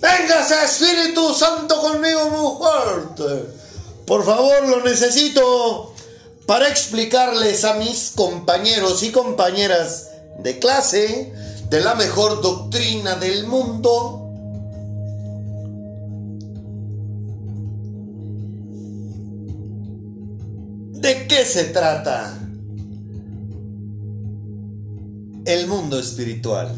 [0.00, 3.54] Véngase Espíritu Santo conmigo muy.
[4.06, 5.94] Por favor, lo necesito
[6.46, 11.32] para explicarles a mis compañeros y compañeras de clase
[11.68, 14.27] de la mejor doctrina del mundo.
[21.44, 22.38] Se trata
[25.44, 26.74] el mundo espiritual?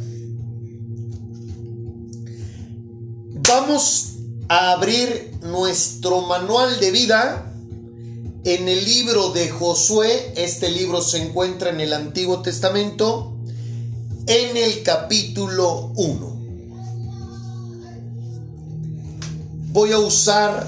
[3.48, 4.16] Vamos
[4.48, 7.52] a abrir nuestro manual de vida
[8.44, 10.34] en el libro de Josué.
[10.36, 13.36] Este libro se encuentra en el Antiguo Testamento,
[14.26, 16.40] en el capítulo 1.
[19.72, 20.66] voy a usar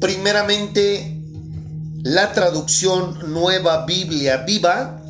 [0.00, 1.15] primeramente
[2.06, 5.02] la traducción Nueva Biblia Viva.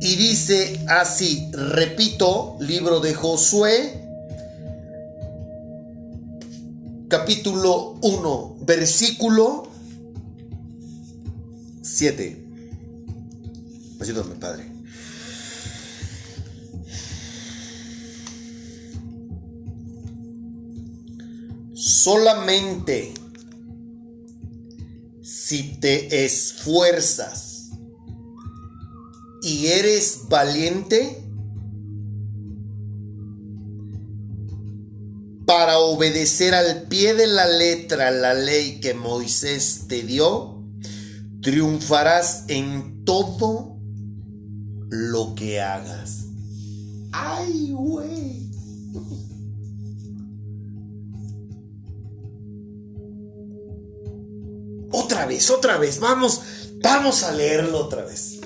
[0.00, 4.00] Y dice así, repito, libro de Josué,
[7.08, 9.68] capítulo 1, versículo
[11.82, 12.46] 7.
[14.00, 14.70] Ayúdame, Padre.
[21.74, 23.14] Solamente
[25.32, 27.70] si te esfuerzas
[29.40, 31.26] y eres valiente
[35.46, 40.62] para obedecer al pie de la letra la ley que Moisés te dio,
[41.40, 43.78] triunfarás en todo
[44.90, 46.26] lo que hagas.
[47.10, 48.51] Ay, güey.
[55.02, 56.40] Otra vez, otra vez, vamos,
[56.82, 58.38] vamos a leerlo otra vez.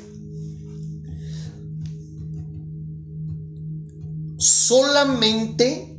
[4.39, 5.99] Solamente,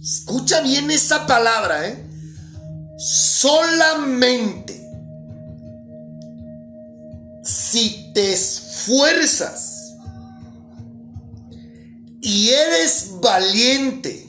[0.00, 2.06] escucha bien esa palabra, ¿eh?
[2.98, 4.74] Solamente,
[7.44, 9.94] si te esfuerzas
[12.20, 14.25] y eres valiente,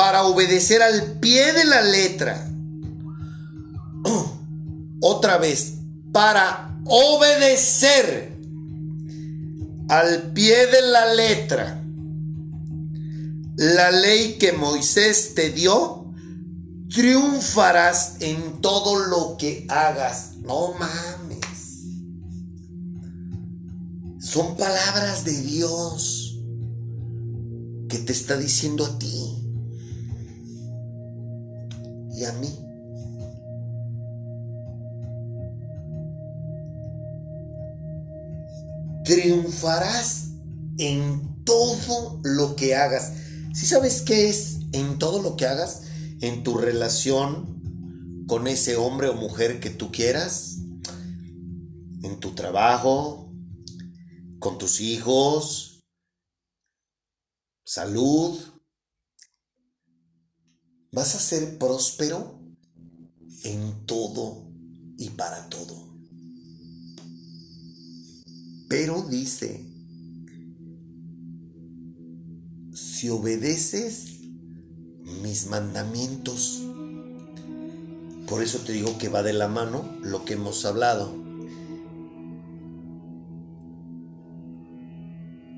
[0.00, 2.50] para obedecer al pie de la letra.
[5.02, 5.74] Otra vez,
[6.10, 8.34] para obedecer
[9.90, 11.84] al pie de la letra
[13.56, 16.10] la ley que Moisés te dio,
[16.88, 20.36] triunfarás en todo lo que hagas.
[20.38, 21.82] No mames.
[24.18, 26.38] Son palabras de Dios
[27.90, 29.29] que te está diciendo a ti
[32.20, 32.54] y a mí.
[39.04, 40.28] Triunfarás
[40.76, 43.14] en todo lo que hagas.
[43.54, 45.82] Si sabes qué es en todo lo que hagas?
[46.20, 50.58] En tu relación con ese hombre o mujer que tú quieras,
[52.02, 53.32] en tu trabajo,
[54.38, 55.80] con tus hijos,
[57.64, 58.38] salud,
[60.92, 62.40] vas a ser próspero
[63.44, 64.50] en todo
[64.98, 65.88] y para todo.
[68.68, 69.66] Pero dice,
[72.72, 74.20] si obedeces
[75.22, 76.62] mis mandamientos,
[78.28, 81.18] por eso te digo que va de la mano lo que hemos hablado.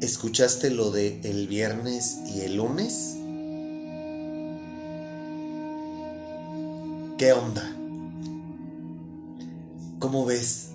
[0.01, 3.22] ¿Escuchaste lo de el viernes y el lunes?
[7.23, 7.63] ¿Qué onda?
[10.01, 10.71] ¿Cómo ves?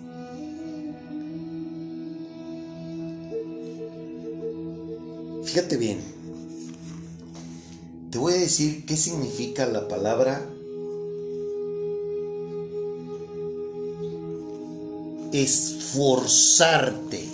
[5.44, 6.00] Fíjate bien.
[8.12, 10.42] Te voy a decir qué significa la palabra
[15.34, 17.28] esforzarte.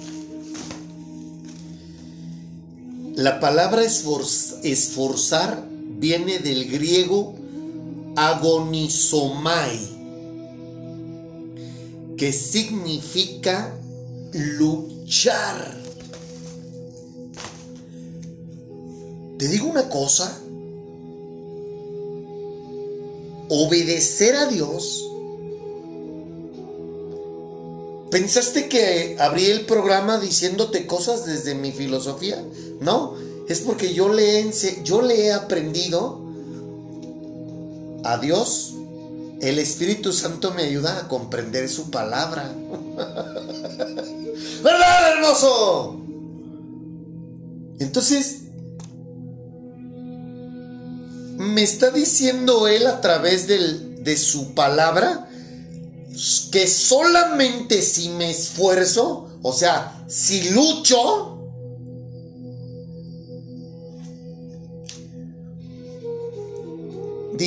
[3.16, 5.68] La palabra esforz- esforzar
[5.99, 7.43] viene del griego
[8.16, 9.80] agonizomai,
[12.18, 13.76] que significa
[14.32, 15.82] luchar.
[19.38, 20.39] Te digo una cosa,
[23.49, 25.09] obedecer a Dios.
[28.09, 32.43] ¿Pensaste que abrí el programa diciéndote cosas desde mi filosofía?
[32.80, 33.16] No,
[33.47, 34.51] es porque yo le he,
[34.84, 36.22] yo le he aprendido
[38.04, 38.74] a Dios.
[39.41, 42.54] El Espíritu Santo me ayuda a comprender su palabra.
[44.64, 45.99] ¿Verdad, hermoso?
[47.80, 48.43] Entonces,
[51.38, 55.28] me está diciendo Él a través de su palabra
[56.51, 61.32] que solamente si me esfuerzo, o sea, si lucho,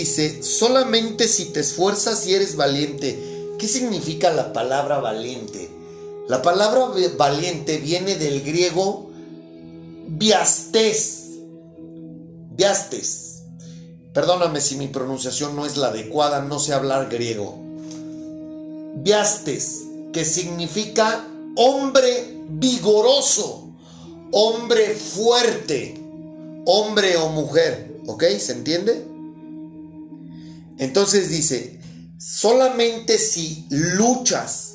[0.07, 3.19] dice, solamente si te esfuerzas y eres valiente.
[3.59, 5.69] ¿Qué significa la palabra valiente?
[6.29, 9.11] La palabra valiente viene del griego
[10.07, 11.25] viastes.
[12.53, 13.43] Viastes.
[14.13, 17.59] Perdóname si mi pronunciación no es la adecuada, no sé hablar griego.
[18.99, 19.83] Viastes,
[20.13, 21.27] que significa
[21.57, 23.71] hombre vigoroso,
[24.31, 26.01] hombre fuerte,
[26.65, 28.25] hombre o mujer, ¿ok?
[28.39, 29.16] ¿Se entiende?
[30.79, 31.81] Entonces dice,
[32.19, 34.75] solamente si luchas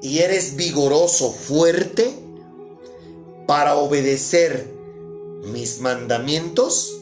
[0.00, 2.14] y eres vigoroso, fuerte,
[3.46, 4.74] para obedecer
[5.44, 6.94] mis mandamientos,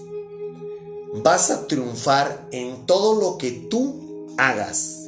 [1.22, 5.02] vas a triunfar en todo lo que tú hagas.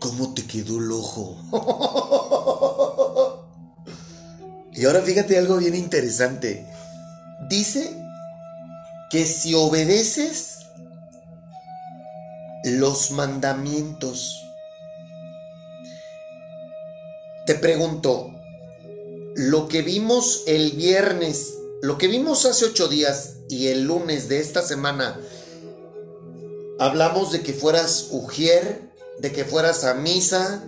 [0.00, 1.36] ¿Cómo te quedó el ojo?
[4.74, 6.66] y ahora fíjate algo bien interesante.
[7.48, 7.96] Dice
[9.10, 10.58] que si obedeces
[12.64, 14.40] los mandamientos,
[17.46, 18.32] te pregunto,
[19.36, 24.40] lo que vimos el viernes, lo que vimos hace ocho días y el lunes de
[24.40, 25.20] esta semana,
[26.80, 28.80] hablamos de que fueras ujier,
[29.20, 30.64] de que fueras a misa,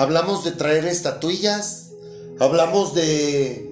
[0.00, 1.90] hablamos de traer estatuillas,
[2.38, 3.70] hablamos de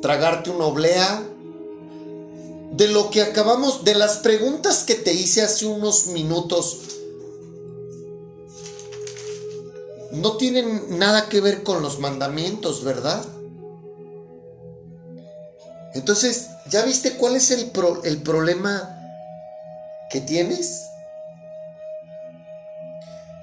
[0.00, 1.24] tragarte una oblea,
[2.72, 6.78] de lo que acabamos, de las preguntas que te hice hace unos minutos,
[10.12, 13.24] no tienen nada que ver con los mandamientos, ¿verdad?
[15.94, 18.94] Entonces, ¿ya viste cuál es el, pro- el problema
[20.10, 20.84] que tienes?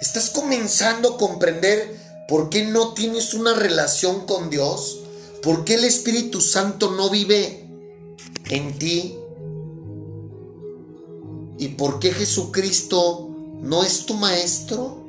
[0.06, 4.99] ¿Estás comenzando a comprender por qué no tienes una relación con Dios?
[5.41, 7.68] ¿Por qué el Espíritu Santo no vive
[8.51, 9.16] en ti?
[11.58, 13.32] ¿Y por qué Jesucristo
[13.62, 15.08] no es tu maestro?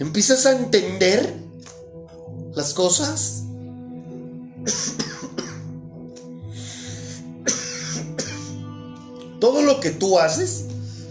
[0.00, 1.32] ¿Empiezas a entender
[2.54, 3.44] las cosas?
[9.40, 10.64] Todo lo que tú haces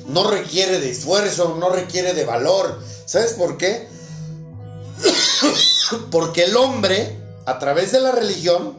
[0.10, 2.84] no requiere de esfuerzo, no requiere de valor.
[3.06, 3.88] ¿Sabes por qué?
[6.12, 8.78] Porque el hombre, a través de la religión,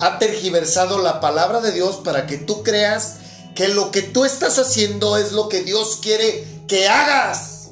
[0.00, 3.16] ha tergiversado la palabra de Dios para que tú creas
[3.54, 7.70] que lo que tú estás haciendo es lo que Dios quiere que hagas.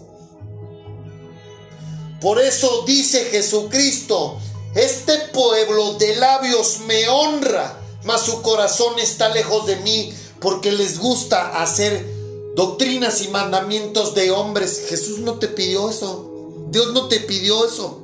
[2.23, 4.39] Por eso dice Jesucristo,
[4.75, 10.99] este pueblo de labios me honra, mas su corazón está lejos de mí porque les
[10.99, 12.14] gusta hacer
[12.55, 14.87] doctrinas y mandamientos de hombres.
[14.89, 16.31] Jesús no te pidió eso.
[16.71, 18.01] Dios no te pidió eso.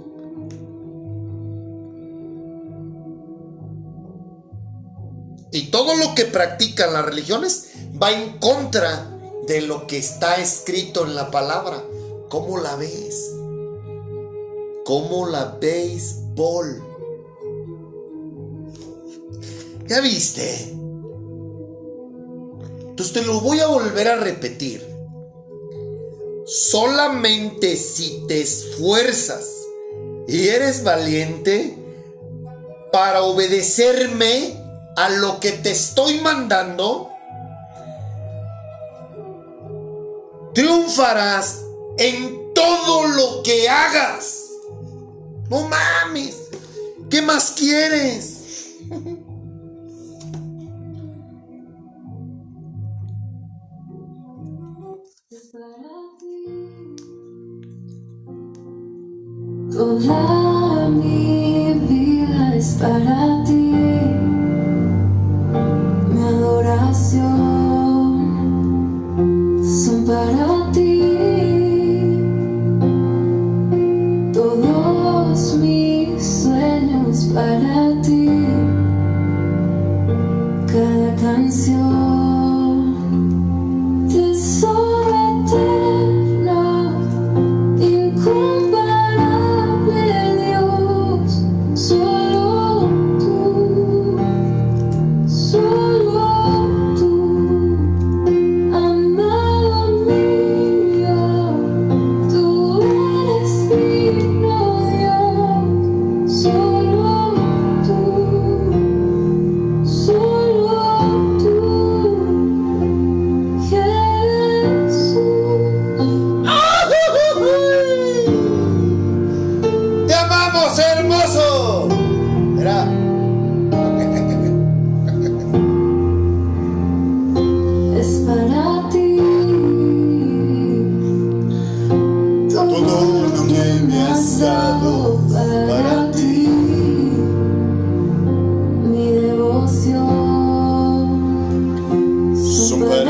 [5.52, 7.70] Y todo lo que practican las religiones
[8.00, 11.82] va en contra de lo que está escrito en la palabra.
[12.28, 13.32] ¿Cómo la ves?
[14.84, 16.84] ¿Cómo la béisbol?
[19.88, 20.79] ¿Ya viste?
[23.00, 24.86] Entonces te lo voy a volver a repetir.
[26.44, 29.46] Solamente si te esfuerzas
[30.28, 31.78] y eres valiente
[32.92, 34.54] para obedecerme
[34.98, 37.08] a lo que te estoy mandando,
[40.52, 41.62] triunfarás
[41.96, 44.44] en todo lo que hagas.
[45.48, 46.36] No mames.
[47.08, 48.39] ¿Qué más quieres?
[59.80, 63.72] Toda mi vida es para ti.
[66.12, 67.59] Mi adoración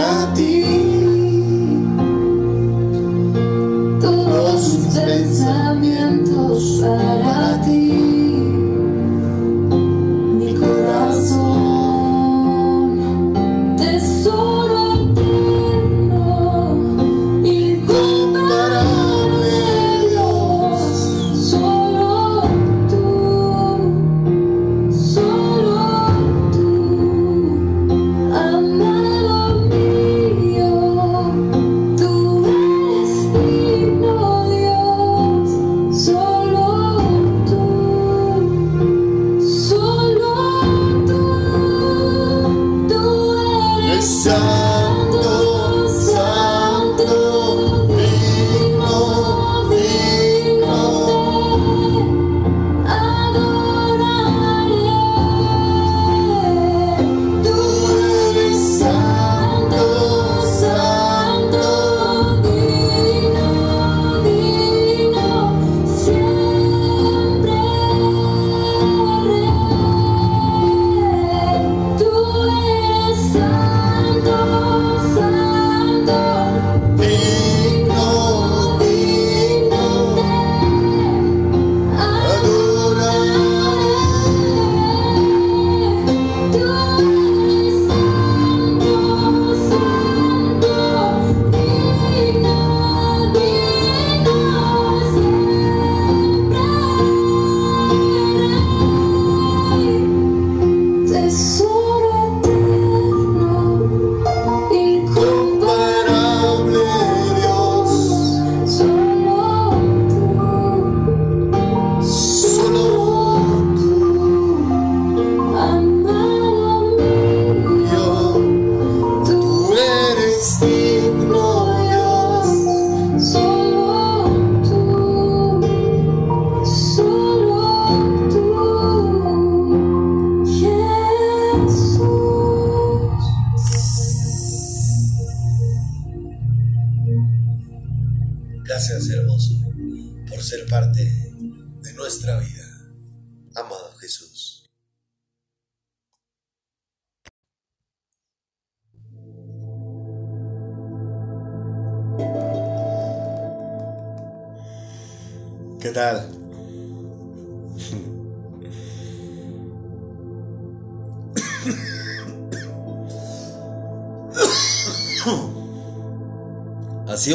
[0.01, 0.65] para ti.
[4.01, 7.40] Todos tus pensamientos para ti.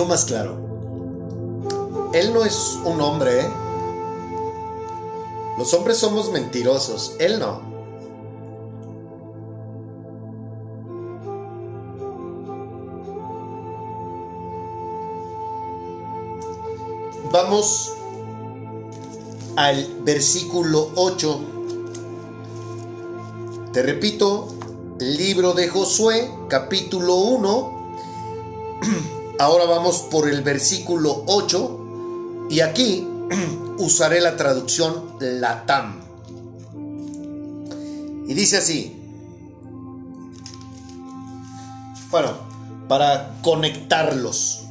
[0.04, 0.58] Más claro.
[2.12, 3.50] Él no es un hombre, ¿eh?
[5.58, 7.62] Los hombres somos mentirosos, él no.
[17.32, 17.94] Vamos
[19.56, 21.40] al versículo 8.
[23.72, 24.50] Te repito,
[25.00, 27.75] libro de Josué, capítulo 1.
[29.46, 33.08] Ahora vamos por el versículo 8 y aquí
[33.78, 36.02] usaré la traducción Latam.
[38.28, 39.00] Y dice así.
[42.10, 42.32] Bueno,
[42.88, 44.64] para conectarlos.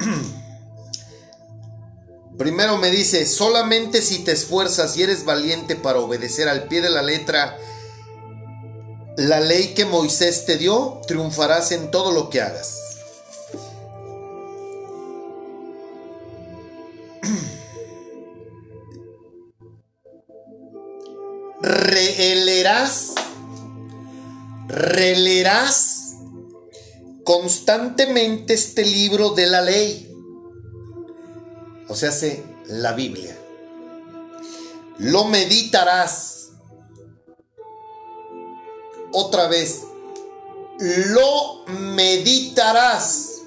[2.36, 6.90] Primero me dice, solamente si te esfuerzas y eres valiente para obedecer al pie de
[6.90, 7.56] la letra
[9.16, 12.83] la ley que Moisés te dio, triunfarás en todo lo que hagas.
[27.24, 30.10] Constantemente este libro de la ley.
[31.88, 33.36] O sea, se la Biblia.
[34.98, 36.50] Lo meditarás.
[39.12, 39.82] Otra vez.
[40.78, 43.42] Lo meditarás.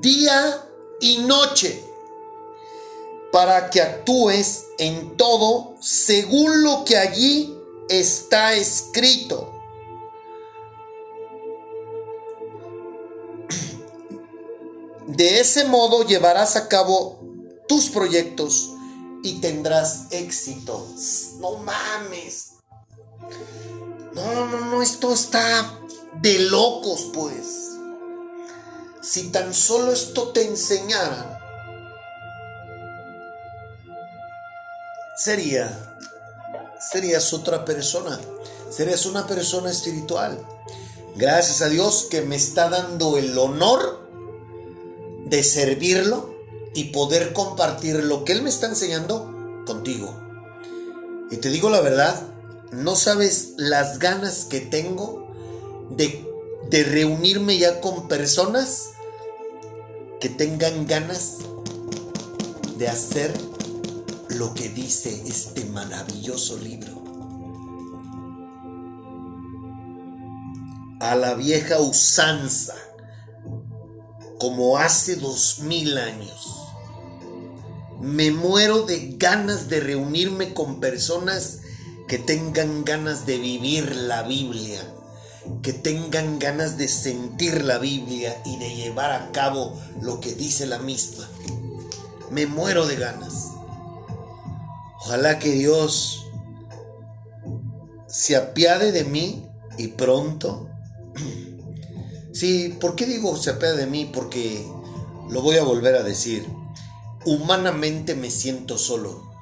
[0.00, 0.68] Día
[1.00, 1.82] y noche.
[3.30, 7.56] Para que actúes en todo según lo que allí
[7.88, 9.53] está escrito.
[15.06, 17.20] De ese modo llevarás a cabo
[17.68, 18.70] tus proyectos
[19.22, 20.86] y tendrás éxito.
[21.40, 22.52] No mames.
[24.14, 25.78] No, no, no, esto está
[26.20, 27.72] de locos, pues.
[29.02, 31.38] Si tan solo esto te enseñaran,
[35.16, 35.98] sería,
[36.90, 38.18] serías otra persona.
[38.70, 40.40] Serías una persona espiritual.
[41.16, 44.03] Gracias a Dios que me está dando el honor
[45.24, 46.34] de servirlo
[46.74, 50.14] y poder compartir lo que Él me está enseñando contigo.
[51.30, 52.20] Y te digo la verdad,
[52.72, 55.28] no sabes las ganas que tengo
[55.90, 56.26] de,
[56.70, 58.90] de reunirme ya con personas
[60.20, 61.38] que tengan ganas
[62.78, 63.32] de hacer
[64.28, 67.02] lo que dice este maravilloso libro.
[71.00, 72.74] A la vieja usanza,
[74.44, 76.68] como hace dos mil años.
[77.98, 81.60] Me muero de ganas de reunirme con personas
[82.06, 84.82] que tengan ganas de vivir la Biblia,
[85.62, 90.66] que tengan ganas de sentir la Biblia y de llevar a cabo lo que dice
[90.66, 91.26] la misma.
[92.30, 93.52] Me muero de ganas.
[95.00, 96.26] Ojalá que Dios
[98.08, 100.68] se apiade de mí y pronto.
[102.34, 104.10] Sí, ¿por qué digo se apiade de mí?
[104.12, 104.66] Porque
[105.30, 106.44] lo voy a volver a decir.
[107.24, 109.32] Humanamente me siento solo.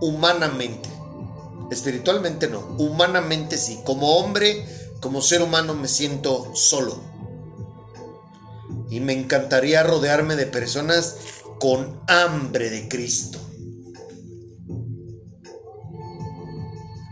[0.00, 0.88] Humanamente.
[1.72, 2.60] Espiritualmente no.
[2.78, 3.80] Humanamente sí.
[3.84, 4.64] Como hombre,
[5.00, 7.00] como ser humano me siento solo.
[8.88, 11.16] Y me encantaría rodearme de personas
[11.58, 13.40] con hambre de Cristo.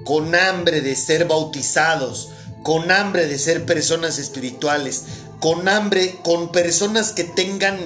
[0.05, 2.31] Con hambre de ser bautizados.
[2.67, 5.05] Con hambre de ser personas espirituales.
[5.39, 7.79] Con hambre, con personas que tengan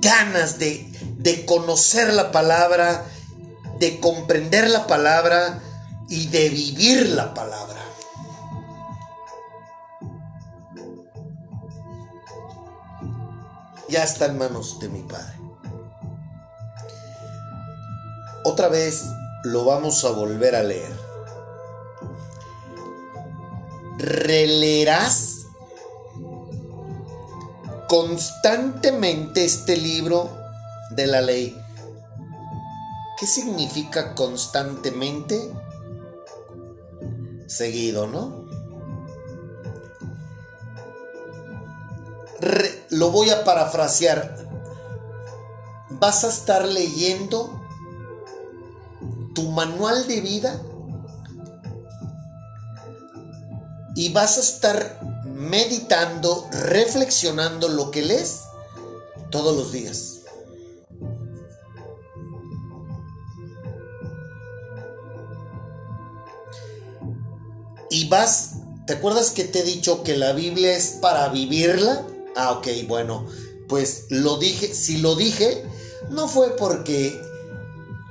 [0.00, 0.84] ganas de,
[1.18, 3.04] de conocer la palabra,
[3.78, 5.62] de comprender la palabra
[6.08, 7.78] y de vivir la palabra.
[13.88, 15.38] Ya está en manos de mi Padre.
[18.44, 19.04] Otra vez
[19.44, 20.99] lo vamos a volver a leer.
[24.00, 25.46] Releerás
[27.86, 30.30] constantemente este libro
[30.92, 31.54] de la ley.
[33.18, 35.52] ¿Qué significa constantemente?
[37.46, 38.46] Seguido, ¿no?
[42.88, 44.48] Lo voy a parafrasear.
[45.90, 47.60] Vas a estar leyendo
[49.34, 50.58] tu manual de vida
[53.96, 58.42] y vas a estar meditando, reflexionando lo que lees
[59.30, 60.20] todos los días.
[67.90, 68.52] Y vas,
[68.86, 72.06] ¿te acuerdas que te he dicho que la Biblia es para vivirla?
[72.36, 73.26] Ah, ok, bueno,
[73.68, 75.64] pues lo dije, si lo dije,
[76.08, 77.20] no fue porque,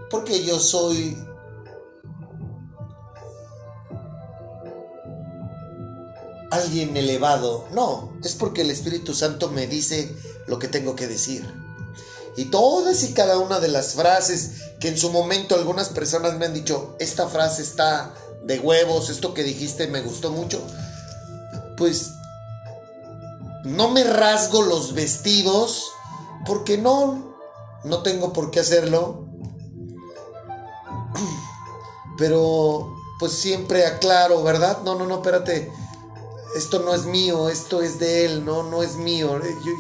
[0.10, 1.18] porque yo soy
[6.52, 7.68] alguien elevado.
[7.72, 10.16] No, es porque el Espíritu Santo me dice
[10.48, 11.46] lo que tengo que decir.
[12.36, 16.46] Y todas y cada una de las frases que en su momento algunas personas me
[16.46, 20.62] han dicho, esta frase está de huevos, esto que dijiste me gustó mucho,
[21.76, 22.12] pues
[23.66, 25.92] no me rasgo los vestidos
[26.46, 27.36] porque no,
[27.84, 29.26] no tengo por qué hacerlo.
[32.18, 34.80] Pero pues siempre aclaro, ¿verdad?
[34.84, 35.72] No, no, no, espérate
[36.56, 39.38] esto no es mío, esto es de él, no, no es mío.
[39.38, 39.72] Eh, Yo,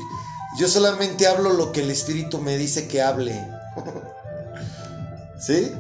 [0.57, 3.33] yo solamente hablo lo que el Espíritu me dice que hable.
[5.39, 5.71] ¿Sí?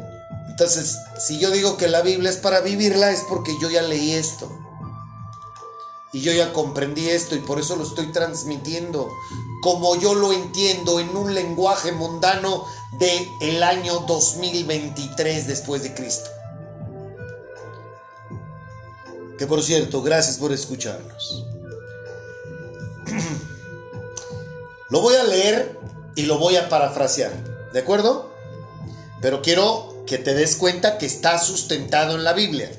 [0.49, 4.13] Entonces, si yo digo que la Biblia es para vivirla, es porque yo ya leí
[4.13, 4.51] esto.
[6.11, 9.09] Y yo ya comprendí esto y por eso lo estoy transmitiendo
[9.61, 16.29] como yo lo entiendo en un lenguaje mundano de el año 2023 después de Cristo.
[19.39, 21.45] Que por cierto, gracias por escucharnos.
[24.89, 25.79] Lo voy a leer
[26.15, 27.31] y lo voy a parafrasear,
[27.71, 28.33] ¿de acuerdo?
[29.21, 32.69] Pero quiero que te des cuenta que está sustentado en la Biblia.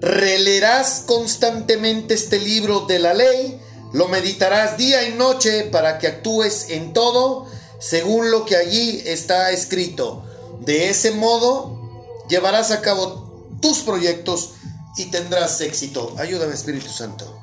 [0.00, 3.58] Releerás constantemente este libro de la ley,
[3.92, 7.46] lo meditarás día y noche para que actúes en todo
[7.78, 10.24] según lo que allí está escrito.
[10.60, 14.50] De ese modo llevarás a cabo tus proyectos
[14.96, 16.14] y tendrás éxito.
[16.18, 17.40] Ayúdame Espíritu Santo.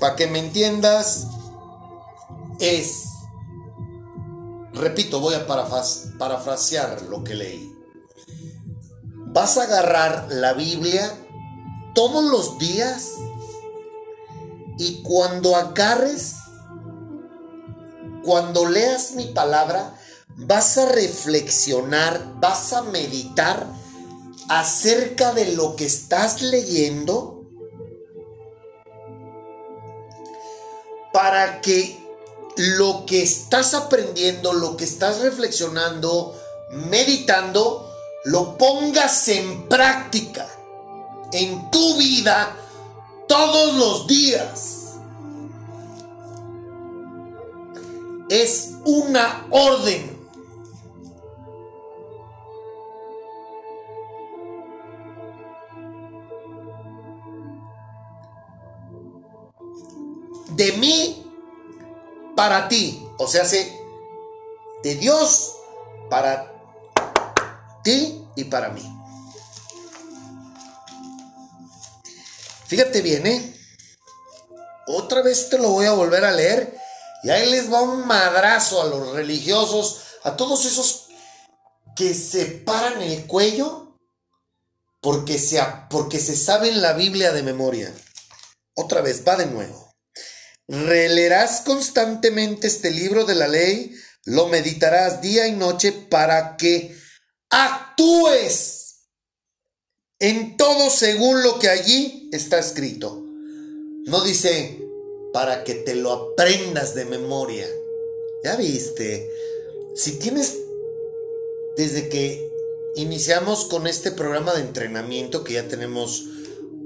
[0.00, 1.28] Para que me entiendas,
[2.58, 3.04] es,
[4.72, 7.70] repito, voy a parafrasear lo que leí.
[9.28, 11.12] Vas a agarrar la Biblia
[11.94, 13.12] todos los días
[14.78, 16.34] y cuando agarres,
[18.24, 19.94] cuando leas mi palabra,
[20.28, 23.66] vas a reflexionar, vas a meditar
[24.48, 27.42] acerca de lo que estás leyendo
[31.12, 32.04] para que
[32.56, 36.34] lo que estás aprendiendo, lo que estás reflexionando,
[36.70, 37.90] meditando,
[38.24, 40.48] lo pongas en práctica
[41.32, 42.56] en tu vida
[43.26, 44.94] todos los días.
[48.28, 50.13] Es una orden.
[60.56, 61.24] De mí
[62.36, 63.06] para ti.
[63.18, 63.80] O sea, se
[64.82, 65.56] de Dios
[66.10, 66.52] para
[67.82, 68.82] ti y para mí.
[72.66, 73.60] Fíjate bien, ¿eh?
[74.86, 76.76] Otra vez te lo voy a volver a leer.
[77.22, 81.06] Y ahí les va un madrazo a los religiosos, a todos esos
[81.96, 83.96] que se paran el cuello
[85.00, 87.94] porque se, porque se saben la Biblia de memoria.
[88.74, 89.83] Otra vez, va de nuevo.
[90.68, 93.94] Releerás constantemente este libro de la ley,
[94.24, 96.96] lo meditarás día y noche para que
[97.50, 99.08] actúes
[100.18, 103.22] en todo según lo que allí está escrito.
[104.06, 104.80] No dice
[105.34, 107.66] para que te lo aprendas de memoria.
[108.42, 109.28] Ya viste,
[109.94, 110.58] si tienes
[111.76, 112.50] desde que
[112.96, 116.24] iniciamos con este programa de entrenamiento que ya tenemos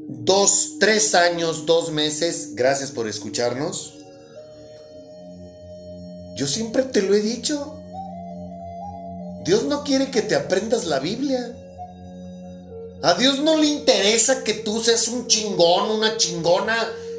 [0.09, 3.95] dos, tres años, dos meses, gracias por escucharnos.
[6.35, 7.75] Yo siempre te lo he dicho.
[9.45, 11.55] Dios no quiere que te aprendas la Biblia.
[13.03, 16.77] A Dios no le interesa que tú seas un chingón, una chingona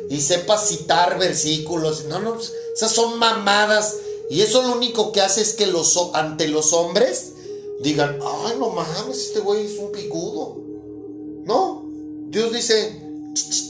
[0.10, 2.06] y sepas citar versículos.
[2.06, 2.38] No, no,
[2.76, 3.98] esas son mamadas.
[4.30, 7.34] Y eso lo único que hace es que los, ante los hombres
[7.82, 10.58] digan, ay, no mames, este güey es un picudo.
[11.46, 11.89] No,
[12.30, 13.00] Dios dice,
[13.34, 13.70] "Ch, ch,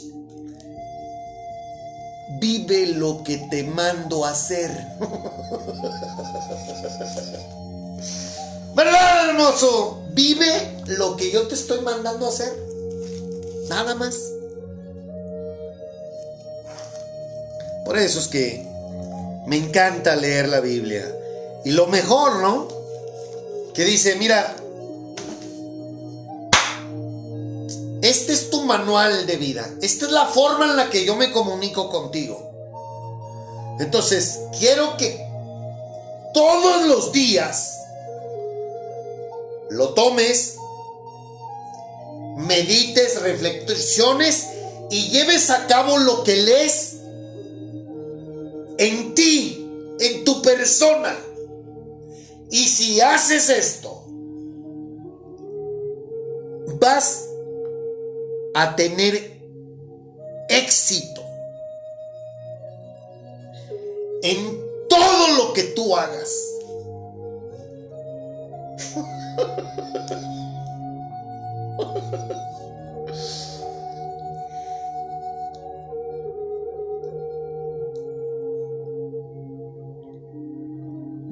[2.40, 4.72] vive lo que te mando a hacer.
[8.76, 10.04] ¿Verdad, hermoso?
[10.12, 12.54] Vive lo que yo te estoy mandando a hacer.
[13.68, 14.16] Nada más.
[17.86, 18.66] Por eso es que
[19.48, 21.06] me encanta leer la Biblia.
[21.66, 22.68] Y lo mejor, ¿no?
[23.74, 24.56] Que dice, mira,
[28.10, 29.70] este es tu manual de vida.
[29.82, 32.50] Esta es la forma en la que yo me comunico contigo.
[33.80, 35.26] Entonces, quiero que
[36.34, 37.80] todos los días
[39.70, 40.56] lo tomes,
[42.38, 44.48] medites, reflexiones
[44.90, 46.96] y lleves a cabo lo que lees
[48.80, 49.66] en ti,
[50.00, 51.16] en tu persona.
[52.50, 54.04] Y si haces esto,
[56.80, 57.29] vas
[58.54, 59.40] a tener
[60.50, 61.22] éxito
[64.24, 66.34] en todo lo que tú hagas.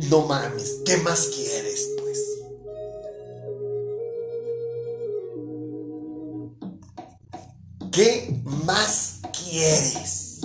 [0.10, 1.90] No mames, ¿qué más quieres,
[8.68, 10.42] más quieres?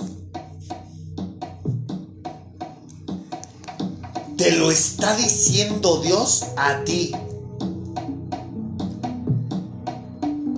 [4.37, 7.13] Te lo está diciendo Dios a ti.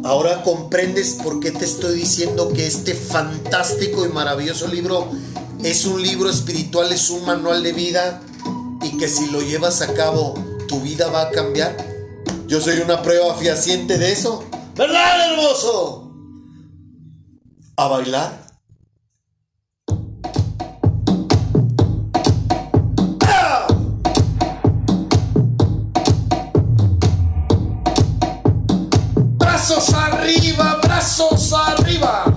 [0.04, 5.10] Ahora comprendes por qué te estoy diciendo que este fantástico y maravilloso libro
[5.64, 8.22] es un libro espiritual, es un manual de vida
[8.84, 10.36] y que si lo llevas a cabo
[10.68, 11.76] tu vida va a cambiar.
[12.48, 14.44] Yo soy una prueba fehaciente de eso.
[14.76, 16.05] ¿Verdad, hermoso?
[17.78, 18.32] A bailar.
[29.38, 32.36] Brazos arriba, brazos arriba.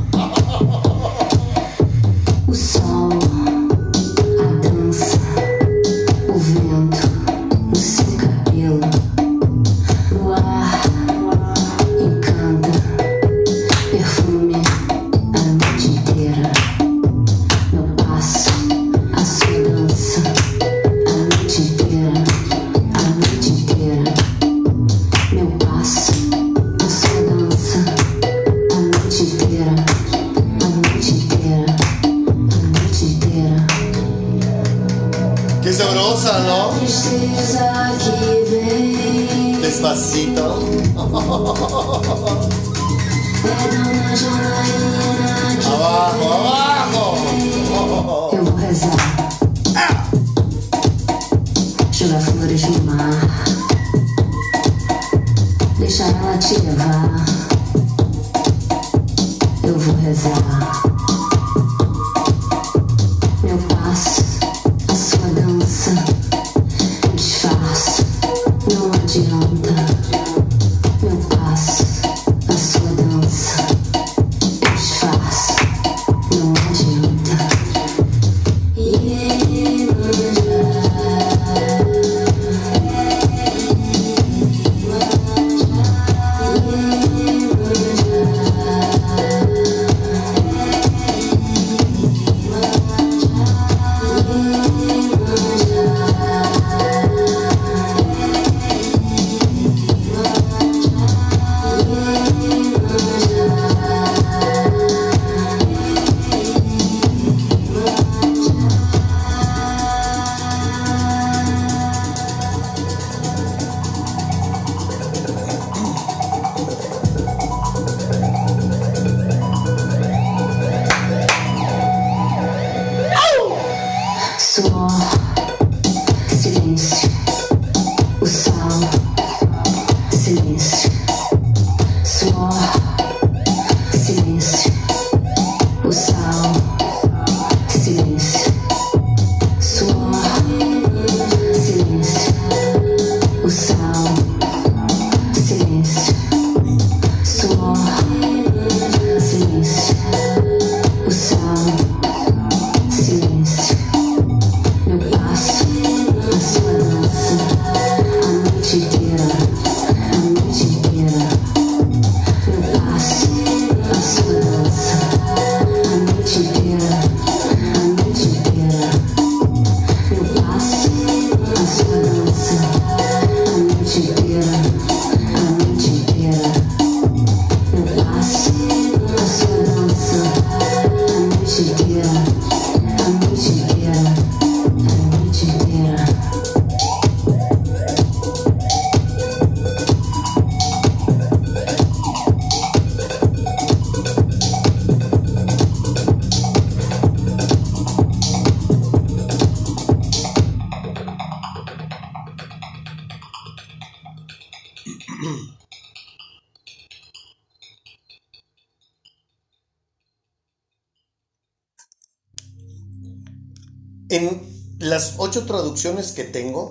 [215.28, 216.70] Ocho traducciones que tengo,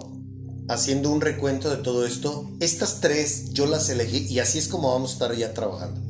[0.67, 4.91] haciendo un recuento de todo esto, estas tres yo las elegí y así es como
[4.91, 6.01] vamos a estar ya trabajando.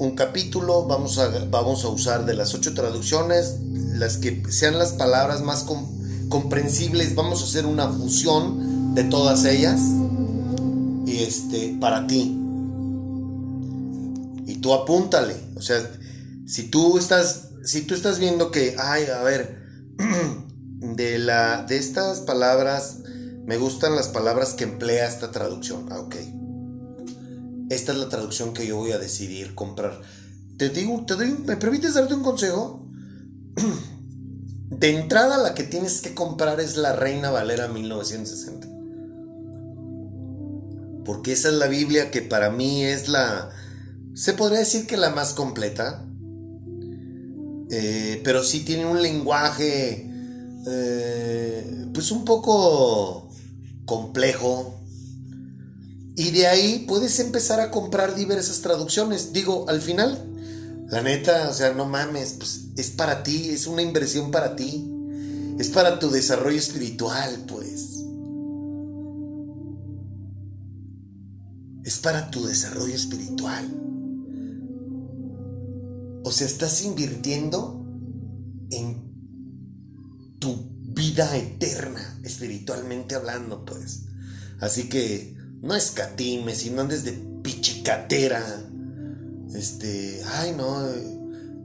[0.00, 3.56] Un capítulo, vamos a, vamos a usar de las ocho traducciones,
[3.94, 9.44] las que sean las palabras más com- comprensibles, vamos a hacer una fusión de todas
[9.44, 9.80] ellas
[11.06, 12.36] y este, para ti.
[14.46, 15.78] Y tú apúntale, o sea,
[16.46, 19.67] si tú estás, si tú estás viendo que, ay, a ver,
[19.98, 22.98] de la, de estas palabras,
[23.44, 25.86] me gustan las palabras que emplea esta traducción.
[25.90, 26.16] Ah, ok.
[27.70, 30.00] Esta es la traducción que yo voy a decidir comprar.
[30.56, 32.86] Te digo, te doy, ¿me permites darte un consejo?
[34.70, 38.68] De entrada la que tienes que comprar es la Reina Valera 1960.
[41.04, 43.50] Porque esa es la Biblia que para mí es la...
[44.14, 46.04] Se podría decir que la más completa.
[47.70, 50.10] Eh, pero sí tiene un lenguaje...
[50.66, 53.28] eh, pues un poco
[53.84, 54.80] complejo.
[56.14, 59.32] Y de ahí puedes empezar a comprar diversas traducciones.
[59.32, 60.24] Digo, al final,
[60.88, 64.88] la neta, o sea, no mames, pues es para ti, es una inversión para ti.
[65.58, 68.04] Es para tu desarrollo espiritual, pues.
[71.84, 73.87] Es para tu desarrollo espiritual.
[76.28, 77.86] O sea, estás invirtiendo
[78.70, 80.56] en tu
[80.94, 84.02] vida eterna, espiritualmente hablando, pues.
[84.60, 88.44] Así que no escatimes y no andes de pichicatera.
[89.54, 90.86] Este, ay, no,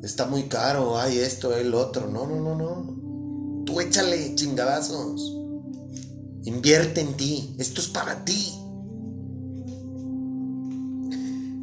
[0.02, 2.10] está muy caro, ay, esto, el otro.
[2.10, 3.65] No, no, no, no.
[3.65, 5.40] Tú échale chingadazos.
[6.45, 7.53] Invierte en ti.
[7.60, 8.53] Esto es para ti.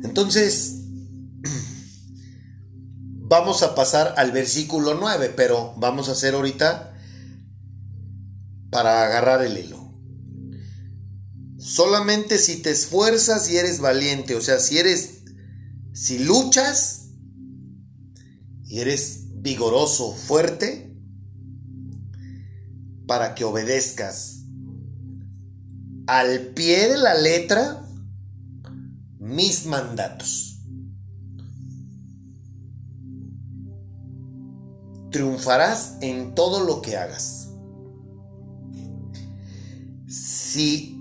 [0.04, 0.82] Entonces,
[3.30, 6.92] vamos a pasar al versículo 9, pero vamos a hacer ahorita
[8.70, 9.94] para agarrar el hilo.
[11.56, 15.20] Solamente si te esfuerzas y eres valiente, o sea, si eres,
[15.92, 17.10] si luchas
[18.64, 20.92] y eres vigoroso, fuerte,
[23.06, 24.40] para que obedezcas
[26.08, 27.86] al pie de la letra
[29.20, 30.49] mis mandatos.
[35.10, 37.48] Triunfarás en todo lo que hagas.
[40.08, 41.00] Si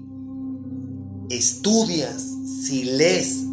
[1.29, 2.23] estudias,
[2.65, 3.43] si lees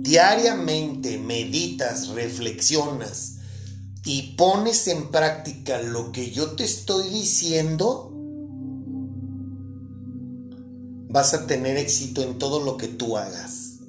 [0.00, 3.36] diariamente, meditas, reflexionas
[4.04, 8.14] y pones en práctica lo que yo te estoy diciendo,
[11.10, 13.80] vas a tener éxito en todo lo que tú hagas.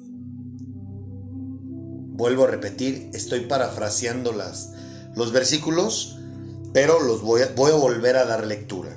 [2.12, 4.72] Vuelvo a repetir, estoy parafraseando las,
[5.14, 6.16] los versículos,
[6.72, 8.96] pero los voy a, voy a volver a dar lectura.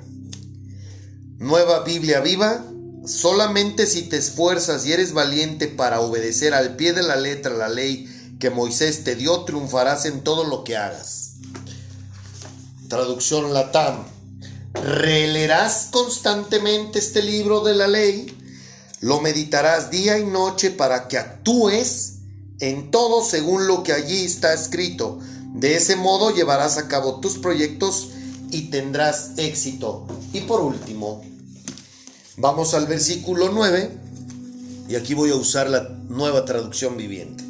[1.38, 2.64] Nueva Biblia viva,
[3.06, 7.68] solamente si te esfuerzas y eres valiente para obedecer al pie de la letra la
[7.68, 8.08] ley
[8.38, 11.36] que Moisés te dio, triunfarás en todo lo que hagas.
[12.88, 14.04] Traducción Latam.
[14.74, 18.36] Releerás constantemente este libro de la ley,
[19.00, 22.14] lo meditarás día y noche para que actúes
[22.60, 25.20] en todo según lo que allí está escrito.
[25.54, 28.10] De ese modo llevarás a cabo tus proyectos
[28.50, 30.04] y tendrás éxito.
[30.32, 31.22] Y por último,
[32.36, 33.98] vamos al versículo 9
[34.88, 37.44] y aquí voy a usar la nueva traducción viviente.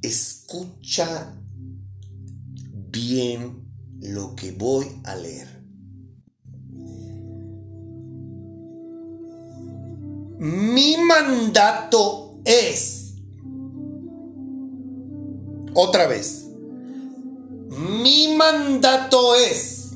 [0.00, 1.34] Escucha
[2.90, 3.68] bien
[4.00, 5.62] lo que voy a leer.
[10.38, 13.14] Mi mandato es,
[15.74, 16.46] otra vez,
[17.68, 19.90] mi mandato es,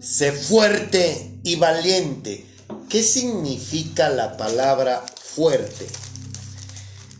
[0.00, 2.46] sé fuerte y valiente.
[2.88, 5.86] ¿Qué significa la palabra fuerte?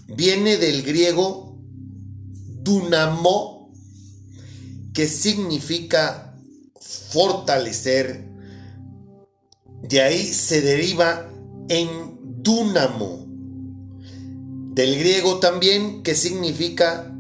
[0.09, 1.57] Viene del griego
[2.63, 3.73] dunamo,
[4.95, 6.35] que significa
[7.11, 8.25] fortalecer.
[9.83, 11.31] De ahí se deriva
[11.69, 13.24] en dúnamo,
[14.75, 17.17] del griego también, que significa,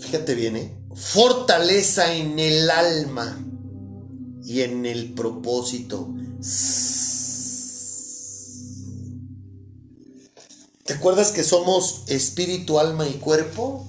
[0.00, 0.76] fíjate bien, ¿eh?
[0.92, 3.38] fortaleza en el alma
[4.44, 6.12] y en el propósito.
[10.84, 13.86] ¿Te acuerdas que somos espíritu, alma y cuerpo?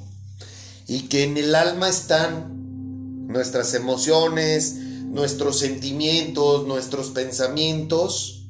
[0.88, 8.48] Y que en el alma están nuestras emociones, nuestros sentimientos, nuestros pensamientos.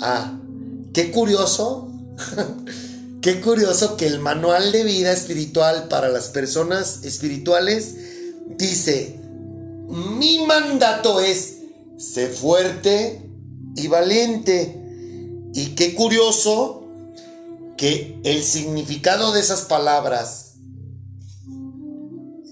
[0.00, 0.40] Ah,
[0.94, 1.87] qué curioso
[3.20, 7.96] Qué curioso que el manual de vida espiritual para las personas espirituales
[8.56, 9.18] dice,
[9.88, 11.58] mi mandato es,
[11.96, 13.28] sé fuerte
[13.76, 14.74] y valiente.
[15.54, 16.84] Y qué curioso
[17.76, 20.54] que el significado de esas palabras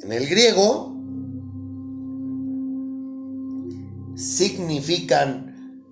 [0.02, 0.94] en el griego
[4.16, 5.82] significan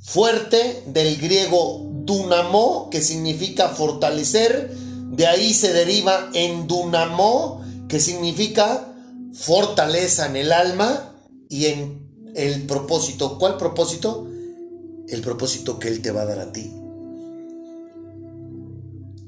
[0.00, 4.74] fuerte del griego dunamo, que significa fortalecer,
[5.12, 8.94] de ahí se deriva en dunamo, que significa
[9.34, 11.14] fortaleza en el alma
[11.50, 13.38] y en el propósito.
[13.38, 14.26] ¿Cuál propósito?
[15.06, 16.72] El propósito que Él te va a dar a ti.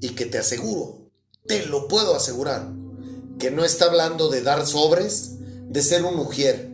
[0.01, 1.11] Y que te aseguro,
[1.47, 2.73] te lo puedo asegurar,
[3.39, 5.37] que no está hablando de dar sobres,
[5.69, 6.70] de ser un mujer.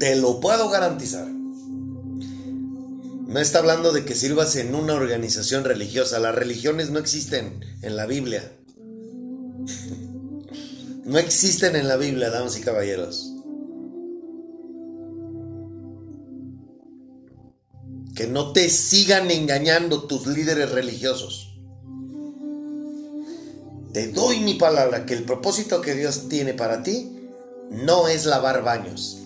[0.00, 1.28] Te lo puedo garantizar.
[1.28, 6.18] No está hablando de que sirvas en una organización religiosa.
[6.18, 8.50] Las religiones no existen en la Biblia.
[11.04, 13.34] No existen en la Biblia, damas y caballeros.
[18.14, 21.58] Que no te sigan engañando tus líderes religiosos.
[23.92, 27.18] Te doy mi palabra que el propósito que Dios tiene para ti
[27.70, 29.19] no es lavar baños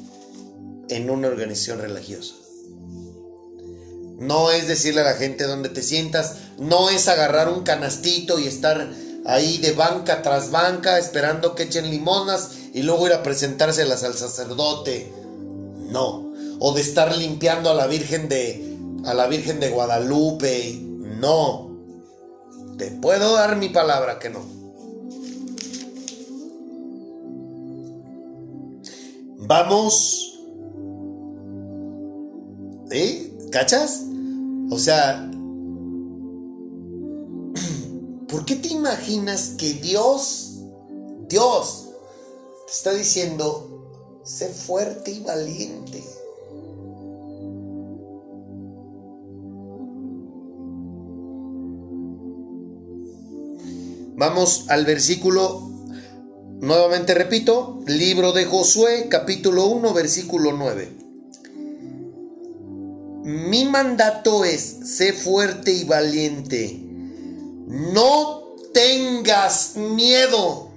[0.88, 2.34] en una organización religiosa.
[4.18, 8.46] No es decirle a la gente dónde te sientas, no es agarrar un canastito y
[8.46, 8.90] estar
[9.26, 14.14] ahí de banca tras banca esperando que echen limonas y luego ir a presentárselas al
[14.14, 15.12] sacerdote.
[15.90, 18.74] No, o de estar limpiando a la Virgen de
[19.04, 20.78] a la Virgen de Guadalupe.
[21.20, 21.70] No.
[22.78, 24.40] Te puedo dar mi palabra que no.
[29.46, 30.33] Vamos
[32.94, 33.36] ¿Sí?
[33.50, 34.04] ¿Cachas?
[34.70, 35.28] O sea,
[38.28, 40.60] ¿por qué te imaginas que Dios,
[41.28, 41.88] Dios,
[42.66, 46.04] te está diciendo, sé fuerte y valiente?
[54.16, 55.68] Vamos al versículo,
[56.60, 61.03] nuevamente repito, libro de Josué, capítulo 1, versículo 9.
[63.24, 66.78] Mi mandato es, sé fuerte y valiente.
[66.78, 70.70] No tengas miedo.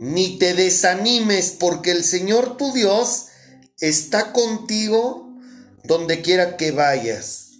[0.00, 3.26] Ni te desanimes porque el Señor tu Dios
[3.78, 5.36] está contigo
[5.84, 7.52] donde quiera que vayas.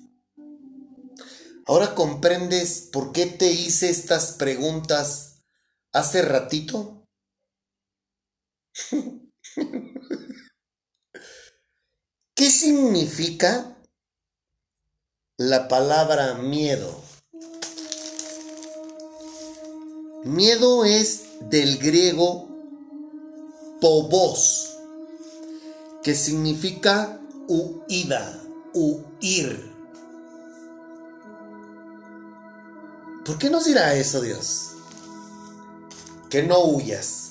[1.64, 5.44] Ahora comprendes por qué te hice estas preguntas
[5.92, 7.04] hace ratito.
[12.38, 13.76] ¿Qué significa
[15.38, 17.02] la palabra miedo?
[20.22, 22.48] Miedo es del griego
[23.80, 24.76] pobos,
[26.04, 28.40] que significa huida,
[28.72, 29.74] huir.
[33.24, 34.76] ¿Por qué nos dirá eso Dios?
[36.30, 37.27] Que no huyas.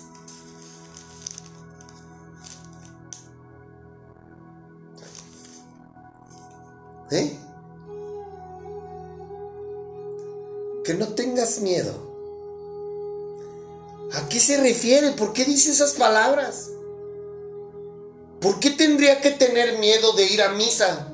[7.12, 7.38] ¿Eh?
[10.84, 11.94] Que no tengas miedo.
[14.14, 15.12] ¿A qué se refiere?
[15.12, 16.72] ¿Por qué dice esas palabras?
[18.40, 21.14] ¿Por qué tendría que tener miedo de ir a misa?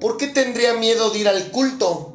[0.00, 2.12] ¿Por qué tendría miedo de ir al culto?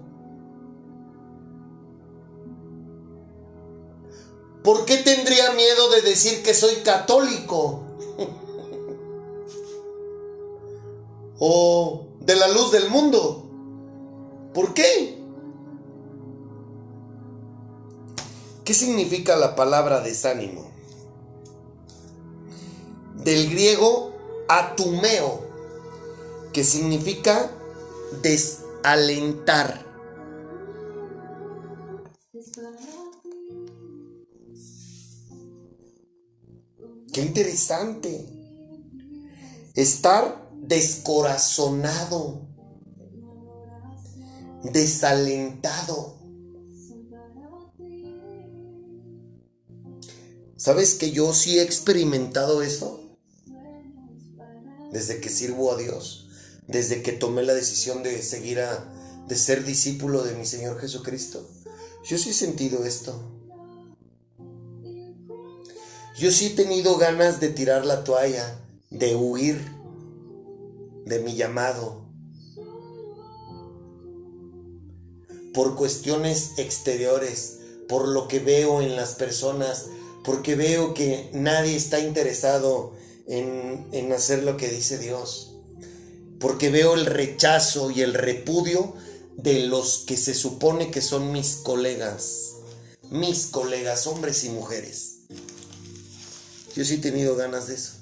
[4.63, 7.83] ¿Por qué tendría miedo de decir que soy católico?
[11.43, 13.49] O de la luz del mundo.
[14.53, 15.17] ¿Por qué?
[18.63, 20.69] ¿Qué significa la palabra desánimo?
[23.15, 24.13] Del griego
[24.47, 25.41] atumeo,
[26.53, 27.49] que significa
[28.21, 29.83] desalentar.
[37.11, 38.27] Qué interesante.
[39.73, 42.41] Estar descorazonado,
[44.63, 46.17] desalentado.
[50.55, 52.99] ¿Sabes que yo sí he experimentado esto?
[54.91, 56.27] Desde que sirvo a Dios,
[56.67, 58.93] desde que tomé la decisión de seguir a,
[59.27, 61.49] de ser discípulo de mi Señor Jesucristo.
[62.05, 63.19] Yo sí he sentido esto.
[66.19, 68.59] Yo sí he tenido ganas de tirar la toalla,
[68.91, 69.80] de huir
[71.11, 72.05] de mi llamado.
[75.53, 77.59] Por cuestiones exteriores,
[77.89, 79.87] por lo que veo en las personas,
[80.23, 82.93] porque veo que nadie está interesado
[83.27, 85.57] en, en hacer lo que dice Dios.
[86.39, 88.93] Porque veo el rechazo y el repudio
[89.35, 92.53] de los que se supone que son mis colegas.
[93.09, 95.17] Mis colegas, hombres y mujeres.
[96.73, 98.00] Yo sí he tenido ganas de eso.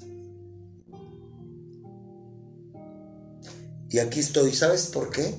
[3.90, 5.34] Y aquí estoy, ¿sabes por qué?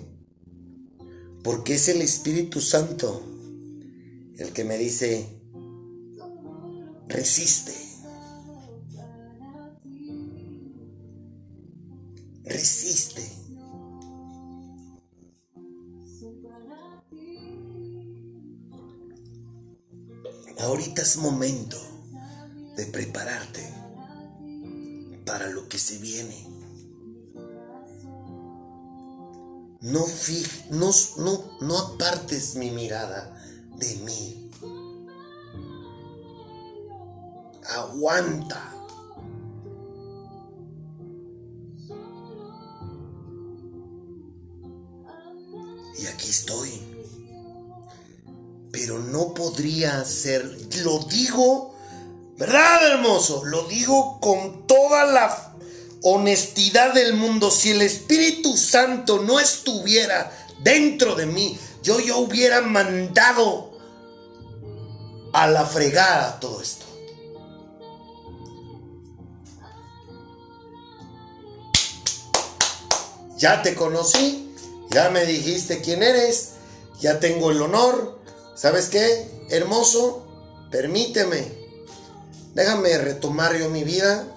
[1.42, 3.24] Porque es el Espíritu Santo
[4.38, 5.26] el que me dice,
[7.08, 7.74] resiste.
[12.44, 13.22] Resiste.
[20.60, 21.78] Ahorita es momento
[22.76, 23.62] de prepararte
[25.26, 26.61] para lo que se viene.
[29.82, 33.36] No, fij- no, no, no apartes mi mirada
[33.78, 34.52] de mí.
[37.76, 38.62] Aguanta.
[45.98, 46.82] Y aquí estoy.
[48.72, 50.46] Pero no podría ser,
[50.84, 51.76] lo digo,
[52.38, 53.44] ¿verdad, hermoso?
[53.46, 55.51] Lo digo con toda la
[56.04, 57.52] honestidad del mundo.
[57.52, 63.72] Si el Espíritu Santo no estuviera dentro de mí, yo ya hubiera mandado
[65.34, 66.86] a la fregada todo esto.
[73.38, 74.54] Ya te conocí,
[74.92, 76.52] ya me dijiste quién eres,
[77.00, 78.20] ya tengo el honor.
[78.56, 79.28] ¿Sabes qué?
[79.50, 80.28] Hermoso,
[80.70, 81.52] permíteme.
[82.54, 84.28] Déjame retomar yo mi vida,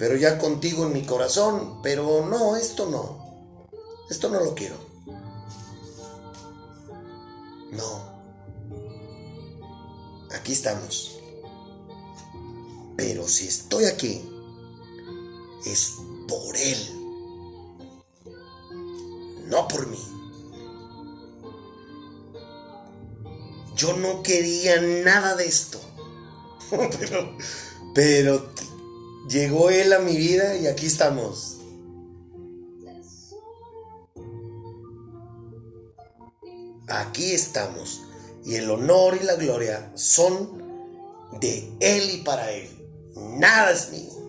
[0.00, 1.82] pero ya contigo en mi corazón.
[1.82, 3.68] Pero no, esto no.
[4.08, 4.76] Esto no lo quiero.
[7.70, 8.00] No.
[10.34, 11.18] Aquí estamos.
[12.96, 14.26] Pero si estoy aquí,
[15.66, 15.96] es
[16.26, 16.78] por Él.
[19.48, 20.02] No por mí.
[23.76, 25.78] Yo no quería nada de esto.
[26.70, 27.36] pero,
[27.94, 28.50] pero
[29.28, 31.58] llegó Él a mi vida y aquí estamos.
[36.88, 38.02] Aquí estamos.
[38.44, 40.62] Y el honor y la gloria son
[41.40, 42.68] de Él y para Él.
[43.14, 44.20] Nada es mío.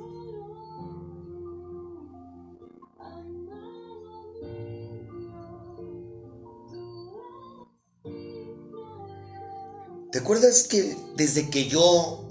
[10.12, 12.28] ¿Te acuerdas que desde que yo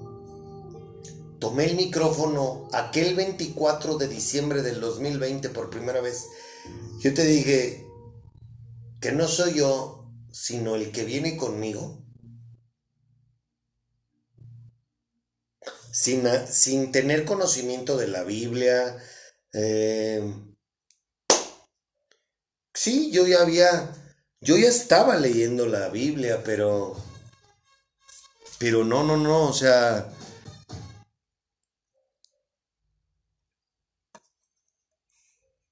[1.40, 6.26] tomé el micrófono aquel 24 de diciembre del 2020 por primera vez,
[7.00, 7.86] yo te dije
[9.00, 12.04] que no soy yo, sino el que viene conmigo?
[15.92, 18.96] Sin, tener conocimiento de la Biblia.
[19.52, 20.22] eh,
[22.74, 23.92] sí, yo ya había,
[24.40, 26.96] yo ya estaba leyendo la Biblia, pero,
[28.58, 30.12] pero no, no, no, o sea,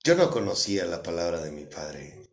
[0.05, 2.29] yo no conocía la palabra de mi padre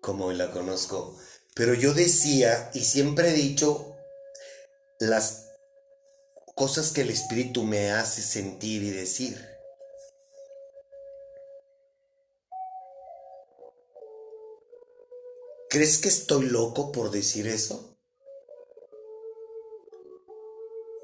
[0.00, 1.16] como hoy la conozco,
[1.54, 3.94] pero yo decía y siempre he dicho
[4.98, 5.50] las
[6.54, 9.46] cosas que el Espíritu me hace sentir y decir.
[15.68, 17.96] ¿Crees que estoy loco por decir eso?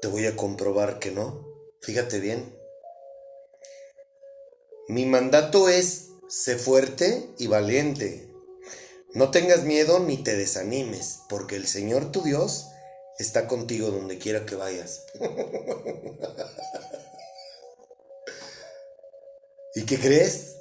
[0.01, 1.47] Te voy a comprobar que no.
[1.81, 2.56] Fíjate bien.
[4.87, 8.31] Mi mandato es, sé fuerte y valiente.
[9.13, 12.67] No tengas miedo ni te desanimes, porque el Señor tu Dios
[13.19, 15.05] está contigo donde quiera que vayas.
[19.75, 20.55] ¿Y qué crees?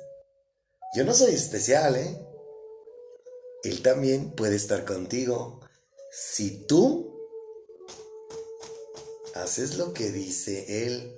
[0.96, 2.18] Yo no soy especial, ¿eh?
[3.62, 5.60] Él también puede estar contigo
[6.10, 7.28] si tú
[9.34, 11.16] haces lo que dice Él.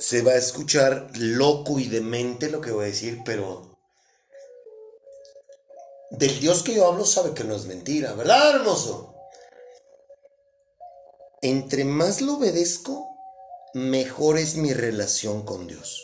[0.00, 3.78] Se va a escuchar loco y demente lo que voy a decir, pero
[6.10, 9.14] del Dios que yo hablo sabe que no es mentira, ¿verdad, hermoso?
[11.42, 13.14] Entre más lo obedezco,
[13.74, 16.02] mejor es mi relación con Dios.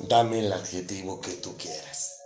[0.00, 2.20] Dame el adjetivo que tú quieras.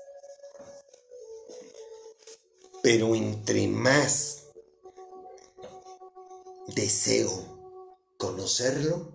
[2.82, 4.43] Pero entre más
[6.68, 7.54] deseo
[8.18, 9.12] conocerlo,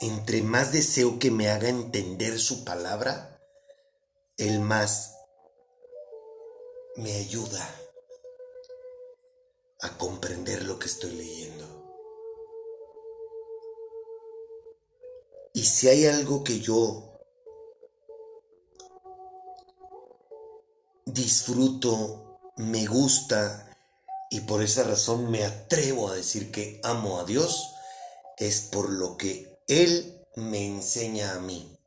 [0.00, 3.40] entre más deseo que me haga entender su palabra,
[4.36, 5.16] el más
[6.96, 7.66] me ayuda
[9.80, 11.66] a comprender lo que estoy leyendo.
[15.54, 17.18] Y si hay algo que yo
[21.06, 22.27] disfruto,
[22.58, 23.64] me gusta
[24.30, 27.74] y por esa razón me atrevo a decir que amo a Dios,
[28.36, 31.78] es por lo que Él me enseña a mí.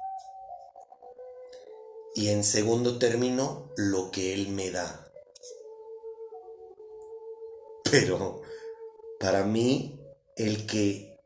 [2.15, 5.07] Y en segundo término, lo que Él me da.
[7.89, 8.41] Pero
[9.19, 9.99] para mí,
[10.35, 11.19] el que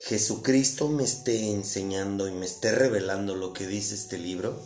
[0.00, 4.60] Jesucristo me esté enseñando y me esté revelando lo que dice este libro,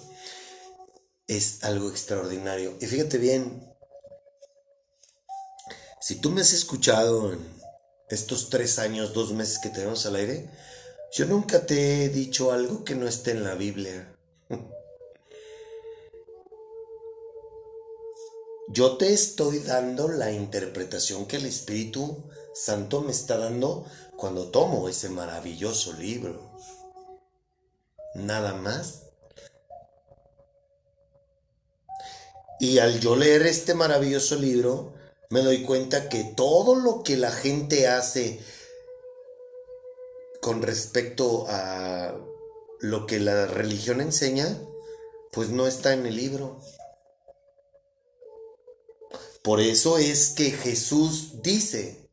[1.28, 2.76] es algo extraordinario.
[2.80, 3.62] Y fíjate bien,
[6.00, 7.38] si tú me has escuchado en
[8.08, 10.50] estos tres años, dos meses que tenemos al aire,
[11.12, 14.14] yo nunca te he dicho algo que no esté en la Biblia.
[18.70, 23.86] Yo te estoy dando la interpretación que el Espíritu Santo me está dando
[24.18, 26.52] cuando tomo ese maravilloso libro.
[28.14, 29.07] Nada más.
[32.60, 34.94] Y al yo leer este maravilloso libro,
[35.30, 38.40] me doy cuenta que todo lo que la gente hace
[40.40, 42.16] con respecto a
[42.80, 44.58] lo que la religión enseña,
[45.32, 46.60] pues no está en el libro.
[49.42, 52.10] Por eso es que Jesús dice,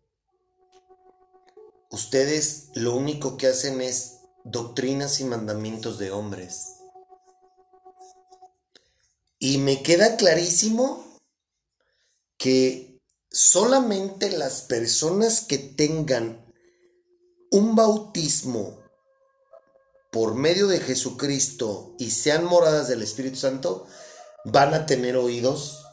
[1.89, 6.74] ustedes lo único que hacen es doctrinas y mandamientos de hombres.
[9.45, 11.19] Y me queda clarísimo
[12.39, 12.99] que
[13.29, 16.51] solamente las personas que tengan
[17.51, 18.79] un bautismo
[20.11, 23.85] por medio de Jesucristo y sean moradas del Espíritu Santo
[24.45, 25.85] van a tener oídos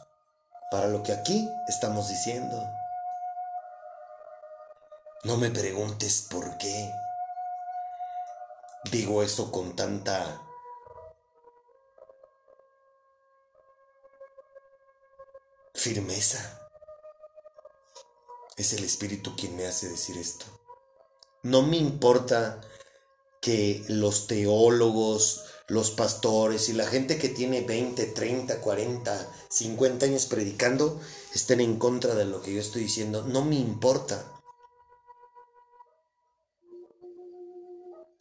[0.71, 2.59] para lo que aquí estamos diciendo.
[5.25, 6.91] No me preguntes por qué
[8.91, 10.41] digo eso con tanta
[15.73, 16.59] firmeza.
[18.57, 20.45] Es el Espíritu quien me hace decir esto.
[21.41, 22.61] No me importa
[23.41, 30.25] que los teólogos, los pastores y la gente que tiene 20, 30, 40, 50 años
[30.27, 31.01] predicando
[31.33, 33.23] estén en contra de lo que yo estoy diciendo.
[33.23, 34.23] No me importa.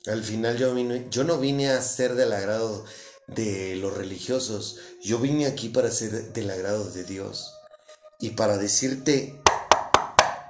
[0.07, 0.77] Al final yo,
[1.11, 2.85] yo no vine a ser del agrado
[3.27, 4.79] de los religiosos.
[5.03, 7.59] Yo vine aquí para ser del agrado de Dios.
[8.19, 9.41] Y para decirte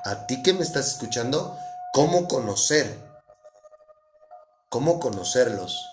[0.04, 1.56] a ti que me estás escuchando,
[1.92, 2.98] cómo conocer.
[4.68, 5.88] Cómo conocerlos.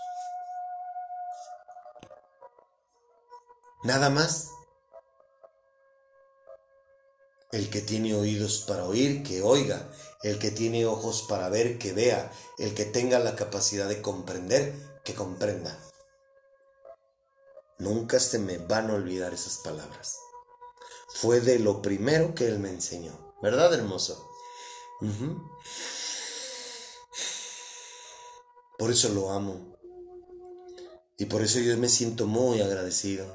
[3.83, 4.49] Nada más.
[7.51, 9.89] El que tiene oídos para oír, que oiga.
[10.21, 12.31] El que tiene ojos para ver, que vea.
[12.57, 14.73] El que tenga la capacidad de comprender,
[15.03, 15.77] que comprenda.
[17.79, 20.19] Nunca se me van a olvidar esas palabras.
[21.07, 23.33] Fue de lo primero que él me enseñó.
[23.41, 24.29] ¿Verdad, hermoso?
[28.77, 29.77] Por eso lo amo.
[31.17, 33.25] Y por eso yo me siento muy agradecido.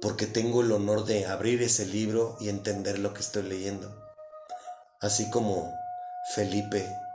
[0.00, 3.94] Porque tengo el honor de abrir ese libro y entender lo que estoy leyendo.
[5.00, 5.72] Así como
[6.34, 7.05] Felipe.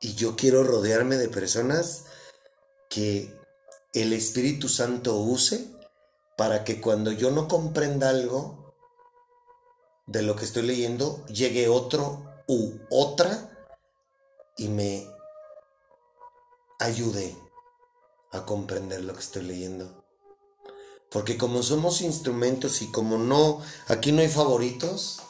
[0.00, 2.04] Y yo quiero rodearme de personas
[2.88, 3.38] que
[3.92, 5.66] el Espíritu Santo use
[6.36, 8.74] para que cuando yo no comprenda algo
[10.06, 13.50] de lo que estoy leyendo, llegue otro u otra
[14.56, 15.06] y me
[16.78, 17.36] ayude
[18.32, 20.02] a comprender lo que estoy leyendo.
[21.10, 25.20] Porque como somos instrumentos y como no, aquí no hay favoritos,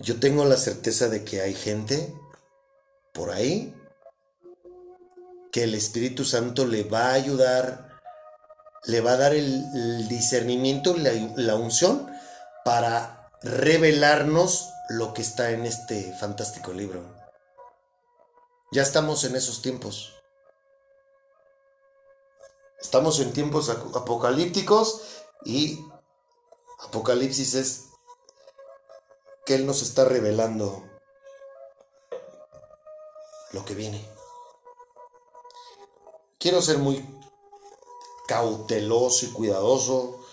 [0.00, 2.12] yo tengo la certeza de que hay gente
[3.12, 3.75] por ahí
[5.56, 7.98] que el Espíritu Santo le va a ayudar,
[8.84, 12.12] le va a dar el, discernimiento y la, la unción
[12.62, 17.10] para revelarnos lo que está en este fantástico libro.
[18.70, 20.12] Ya estamos en esos tiempos.
[22.78, 25.80] Estamos en tiempos ap- apocalípticos y
[26.80, 27.84] Apocalipsis es
[29.46, 30.84] que Él nos está revelando
[33.52, 34.15] lo que viene.
[36.46, 37.04] Quiero ser muy
[38.28, 40.24] cauteloso y cuidadoso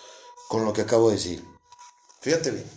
[0.48, 1.44] con lo que acabo de decir.
[2.20, 2.70] Fíjate bien.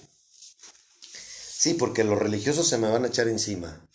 [0.99, 3.87] Sí, porque los religiosos se me van a echar encima.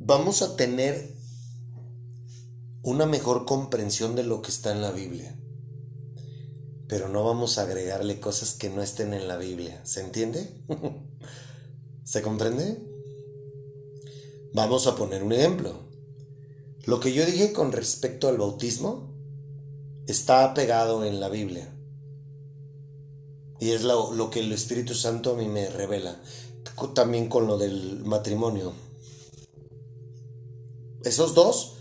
[0.00, 1.14] Vamos a tener
[2.82, 5.38] una mejor comprensión de lo que está en la Biblia.
[6.88, 9.86] Pero no vamos a agregarle cosas que no estén en la Biblia.
[9.86, 10.64] ¿Se entiende?
[12.02, 12.87] ¿Se comprende?
[14.52, 15.74] Vamos a poner un ejemplo.
[16.84, 19.14] Lo que yo dije con respecto al bautismo
[20.06, 21.74] está pegado en la Biblia.
[23.60, 26.20] Y es lo, que el Espíritu Santo a mí me revela.
[26.94, 28.72] También con lo del matrimonio.
[31.04, 31.74] Esos dos,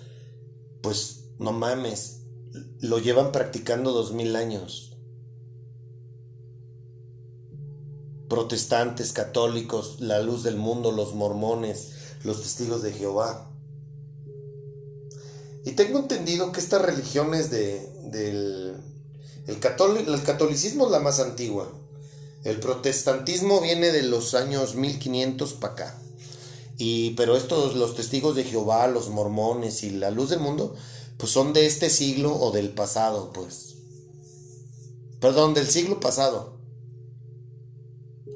[0.81, 2.23] pues no mames,
[2.81, 4.97] lo llevan practicando dos mil años.
[8.27, 13.49] Protestantes, católicos, la luz del mundo, los mormones, los testigos de Jehová.
[15.65, 18.77] Y tengo entendido que estas religiones de, del
[19.47, 21.71] el, el catolicismo es la más antigua.
[22.43, 26.01] El protestantismo viene de los años 1500 para acá.
[26.77, 30.75] Y, pero estos, los testigos de Jehová, los mormones y la luz del mundo,
[31.17, 33.75] pues son de este siglo o del pasado, pues.
[35.19, 36.57] Perdón, del siglo pasado.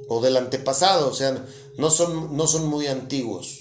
[0.07, 1.45] O del antepasado, o sea,
[1.77, 3.60] no son, no son muy antiguos.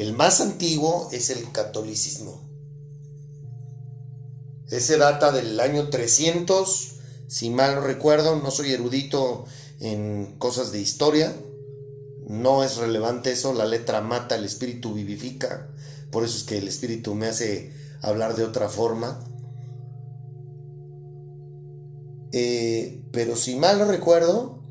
[0.00, 2.40] El más antiguo es el catolicismo.
[4.70, 6.92] Ese data del año 300,
[7.28, 9.44] si mal no recuerdo, no soy erudito
[9.78, 11.36] en cosas de historia,
[12.26, 15.68] no es relevante eso, la letra mata, el espíritu vivifica,
[16.10, 17.70] por eso es que el espíritu me hace
[18.00, 19.22] hablar de otra forma.
[22.32, 24.62] Eh, pero si mal no recuerdo,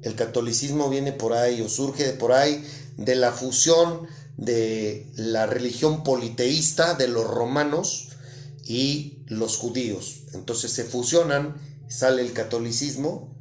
[0.00, 2.64] el catolicismo viene por ahí o surge por ahí
[2.96, 4.08] de la fusión
[4.40, 8.08] de la religión politeísta de los romanos
[8.64, 10.22] y los judíos.
[10.32, 11.56] Entonces se fusionan,
[11.88, 13.36] sale el catolicismo,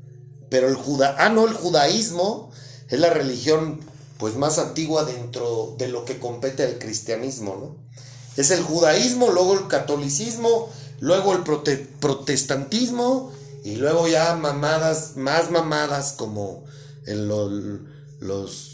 [0.50, 2.52] pero el juda ah, no, el judaísmo
[2.90, 3.80] es la religión
[4.18, 7.90] pues más antigua dentro de lo que compete al cristianismo, ¿no?
[8.36, 10.70] Es el judaísmo, luego el catolicismo,
[11.00, 13.32] luego el prote- protestantismo
[13.64, 16.66] y luego ya mamadas, más mamadas como
[17.06, 17.80] el- lo-
[18.20, 18.69] los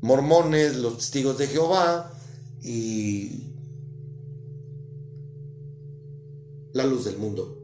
[0.00, 2.12] mormones, los testigos de Jehová
[2.62, 3.50] y
[6.72, 7.56] la luz del mundo.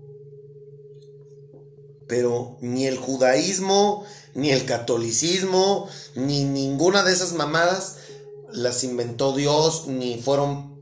[2.07, 4.05] Pero ni el judaísmo,
[4.35, 7.97] ni el catolicismo, ni ninguna de esas mamadas
[8.53, 10.81] las inventó Dios, ni fueron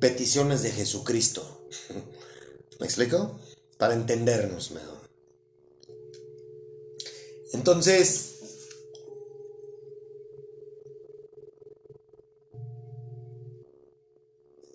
[0.00, 1.68] peticiones de Jesucristo.
[2.80, 3.38] ¿Me explico?
[3.78, 4.96] Para entendernos mejor.
[7.52, 8.35] Entonces,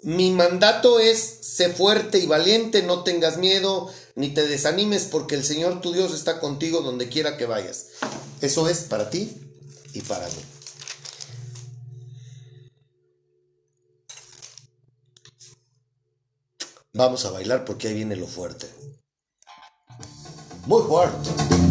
[0.04, 5.44] Mi mandato es, sé fuerte y valiente, no tengas miedo, ni te desanimes, porque el
[5.44, 7.88] Señor tu Dios está contigo donde quiera que vayas.
[8.42, 9.32] Eso es para ti
[9.94, 10.44] y para mí.
[16.94, 18.68] Vamos a bailar porque ahí viene lo fuerte.
[20.66, 21.71] Muy fuerte.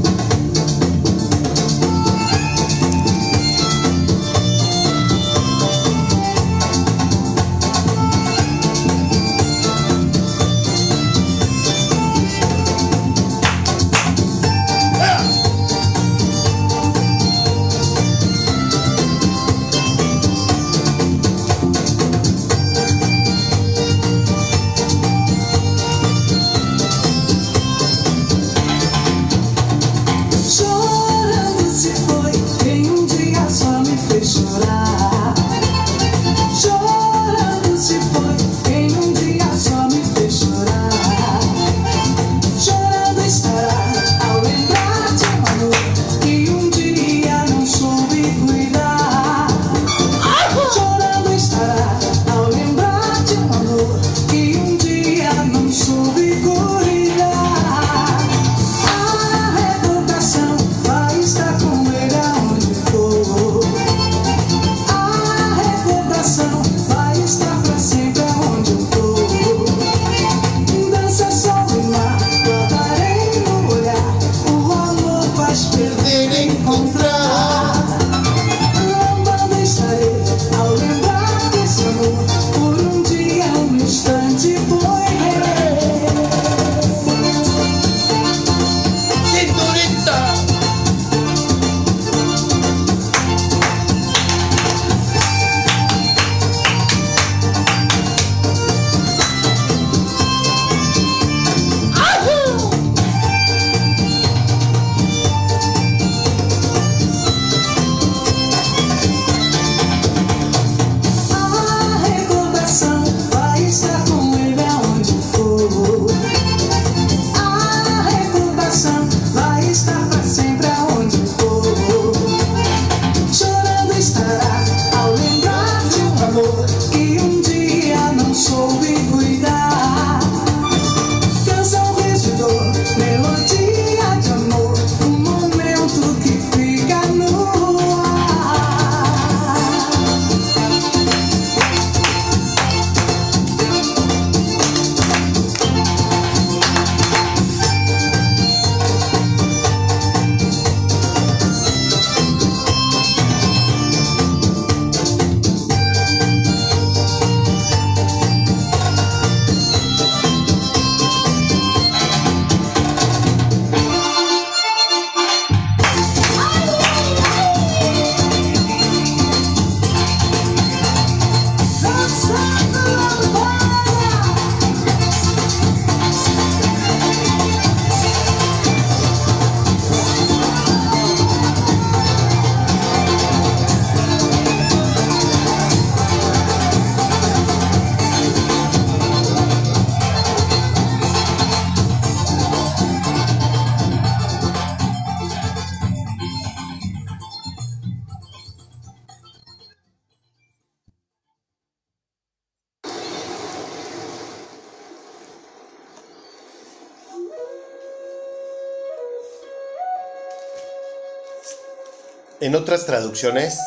[212.51, 213.60] En otras traducciones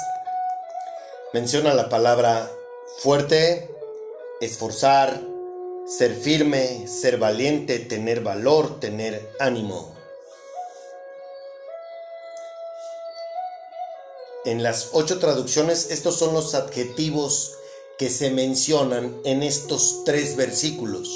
[1.31, 2.51] menciona la palabra
[2.97, 3.73] fuerte,
[4.41, 5.21] esforzar,
[5.87, 9.95] ser firme, ser valiente, tener valor, tener ánimo.
[14.43, 17.53] En las ocho traducciones, estos son los adjetivos
[17.97, 21.07] que se mencionan en estos tres versículos.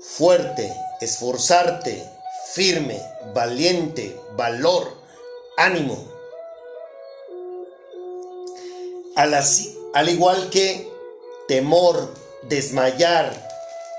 [0.00, 2.08] Fuerte, esforzarte,
[2.52, 3.02] firme,
[3.34, 4.86] valiente, valor,
[5.56, 6.17] ánimo.
[9.18, 10.88] Al, así- al igual que
[11.48, 13.34] temor, desmayar,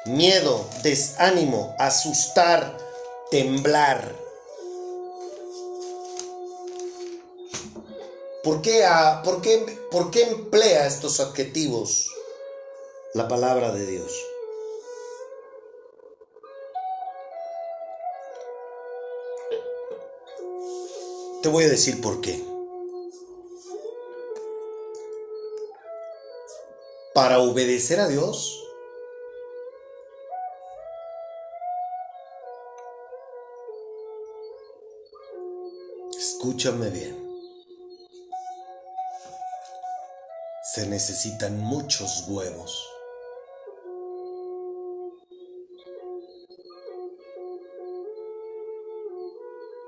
[0.05, 2.77] miedo, desánimo, asustar,
[3.29, 4.15] temblar.
[8.45, 8.85] ¿Por qué,
[9.25, 12.07] por qué- por qué emplea estos adjetivos
[13.13, 14.13] la palabra de Dios?
[21.43, 22.41] Te voy a decir por qué.
[27.19, 28.65] Para obedecer a Dios,
[36.17, 37.29] escúchame bien.
[40.63, 42.89] Se necesitan muchos huevos.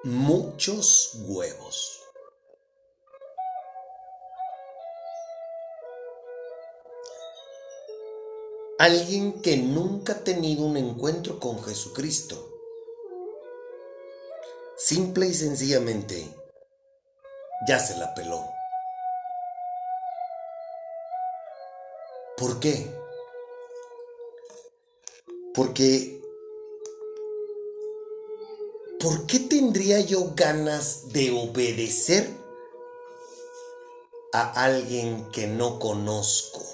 [0.04, 2.01] Muchos huevos.
[8.82, 12.50] Alguien que nunca ha tenido un encuentro con Jesucristo.
[14.76, 16.36] Simple y sencillamente,
[17.68, 18.44] ya se la peló.
[22.36, 22.92] ¿Por qué?
[25.54, 26.20] Porque...
[29.00, 32.28] ¿Por qué tendría yo ganas de obedecer
[34.34, 36.71] a alguien que no conozco?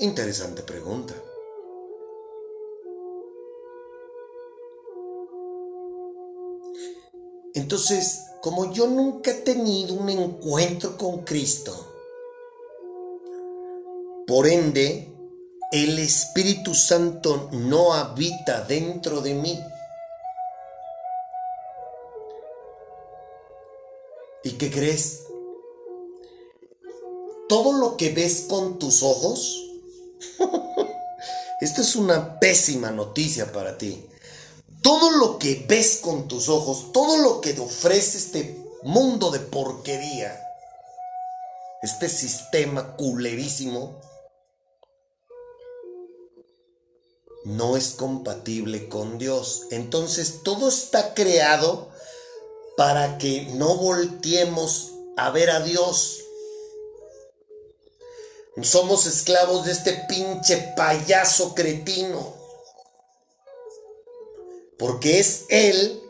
[0.00, 1.14] Interesante pregunta.
[7.54, 11.72] Entonces, como yo nunca he tenido un encuentro con Cristo,
[14.26, 15.14] por ende,
[15.70, 19.60] el Espíritu Santo no habita dentro de mí.
[24.42, 25.24] ¿Y qué crees?
[27.48, 29.63] Todo lo que ves con tus ojos,
[31.60, 34.06] esto es una pésima noticia para ti.
[34.82, 39.40] Todo lo que ves con tus ojos, todo lo que te ofrece este mundo de
[39.40, 40.38] porquería,
[41.82, 44.00] este sistema culerísimo,
[47.44, 49.66] no es compatible con Dios.
[49.70, 51.90] Entonces todo está creado
[52.76, 56.23] para que no volteemos a ver a Dios.
[58.62, 62.34] Somos esclavos de este pinche payaso cretino.
[64.78, 66.00] Porque es Él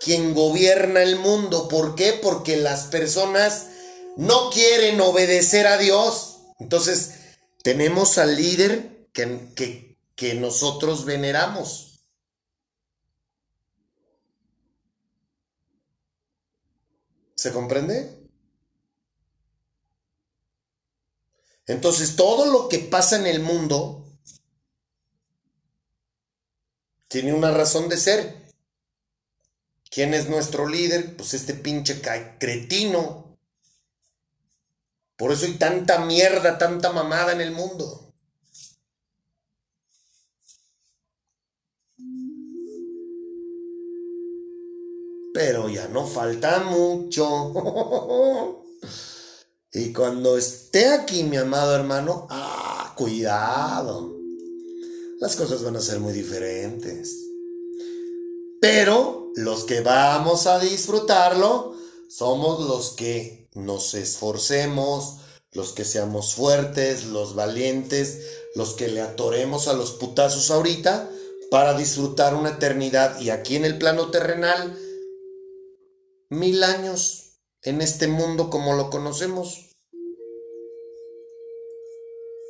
[0.00, 1.68] quien gobierna el mundo.
[1.68, 2.12] ¿Por qué?
[2.12, 3.66] Porque las personas
[4.16, 6.38] no quieren obedecer a Dios.
[6.58, 7.12] Entonces,
[7.62, 12.04] tenemos al líder que, que, que nosotros veneramos.
[17.34, 18.19] ¿Se comprende?
[21.70, 24.04] Entonces, todo lo que pasa en el mundo
[27.06, 28.50] tiene una razón de ser.
[29.88, 31.16] ¿Quién es nuestro líder?
[31.16, 32.00] Pues este pinche
[32.38, 33.36] cretino.
[35.16, 38.14] Por eso hay tanta mierda, tanta mamada en el mundo.
[45.32, 48.56] Pero ya no falta mucho.
[49.72, 54.16] y cuando esté aquí mi amado hermano, ah, cuidado.
[55.20, 57.26] Las cosas van a ser muy diferentes.
[58.60, 61.74] Pero los que vamos a disfrutarlo
[62.08, 65.18] somos los que nos esforcemos,
[65.52, 68.18] los que seamos fuertes, los valientes,
[68.56, 71.10] los que le atoremos a los putazos ahorita
[71.50, 74.78] para disfrutar una eternidad y aquí en el plano terrenal
[76.28, 77.29] mil años
[77.62, 79.70] en este mundo como lo conocemos.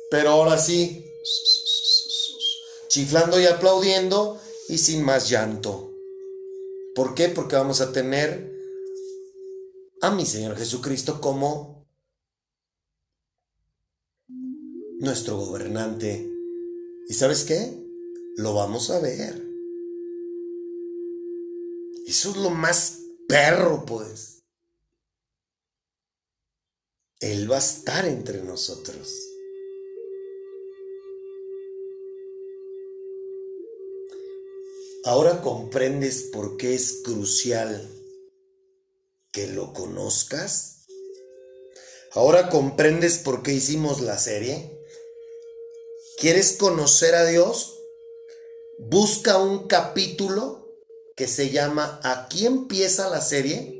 [0.09, 1.05] Pero ahora sí,
[2.89, 5.91] chiflando y aplaudiendo y sin más llanto.
[6.95, 7.29] ¿Por qué?
[7.29, 8.51] Porque vamos a tener
[10.01, 11.85] a mi Señor Jesucristo como
[14.99, 16.29] nuestro gobernante.
[17.07, 17.81] ¿Y sabes qué?
[18.37, 19.41] lo vamos a ver.
[22.07, 24.40] Eso es lo más perro, pues.
[27.21, 29.27] Él va a estar entre nosotros.
[35.03, 37.87] Ahora comprendes por qué es crucial
[39.31, 40.87] que lo conozcas.
[42.13, 44.79] Ahora comprendes por qué hicimos la serie.
[46.17, 47.77] ¿Quieres conocer a Dios?
[48.79, 50.67] Busca un capítulo
[51.15, 53.79] que se llama Aquí empieza la serie,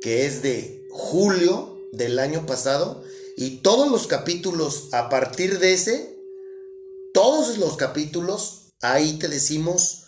[0.00, 3.02] que es de julio del año pasado,
[3.36, 6.18] y todos los capítulos a partir de ese,
[7.12, 10.04] todos los capítulos, ahí te decimos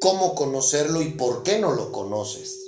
[0.00, 2.60] cómo conocerlo y por qué no lo conoces.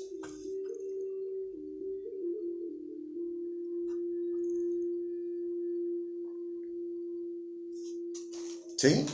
[8.76, 9.06] ¿Sí?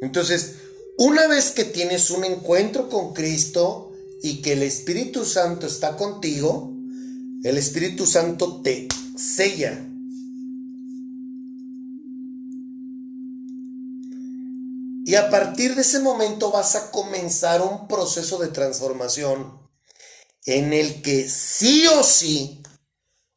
[0.00, 0.56] Entonces,
[0.96, 3.87] una vez que tienes un encuentro con Cristo
[4.22, 6.74] y que el Espíritu Santo está contigo,
[7.44, 9.84] el Espíritu Santo te sella.
[15.04, 19.58] Y a partir de ese momento vas a comenzar un proceso de transformación
[20.44, 22.62] en el que sí o sí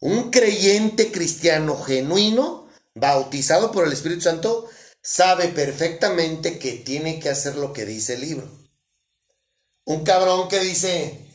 [0.01, 4.67] un creyente cristiano genuino, bautizado por el Espíritu Santo,
[5.01, 8.60] sabe perfectamente que tiene que hacer lo que dice el libro.
[9.85, 11.27] Un cabrón que dice,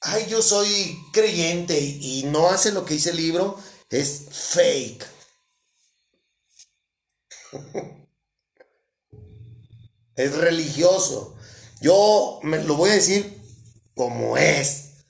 [0.00, 3.58] ay, yo soy creyente y, no hace lo que dice el libro,
[3.90, 5.06] es fake.
[10.16, 11.36] es religioso.
[11.80, 13.40] Yo me lo voy a decir
[13.94, 15.06] como es.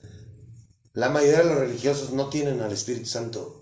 [0.93, 3.61] La mayoría de los religiosos no tienen al Espíritu Santo.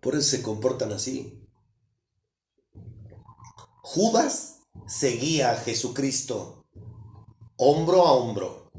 [0.00, 1.46] Por eso se comportan así.
[3.82, 4.57] Judas
[4.88, 6.58] seguía a Jesucristo
[7.58, 8.70] hombro a hombro.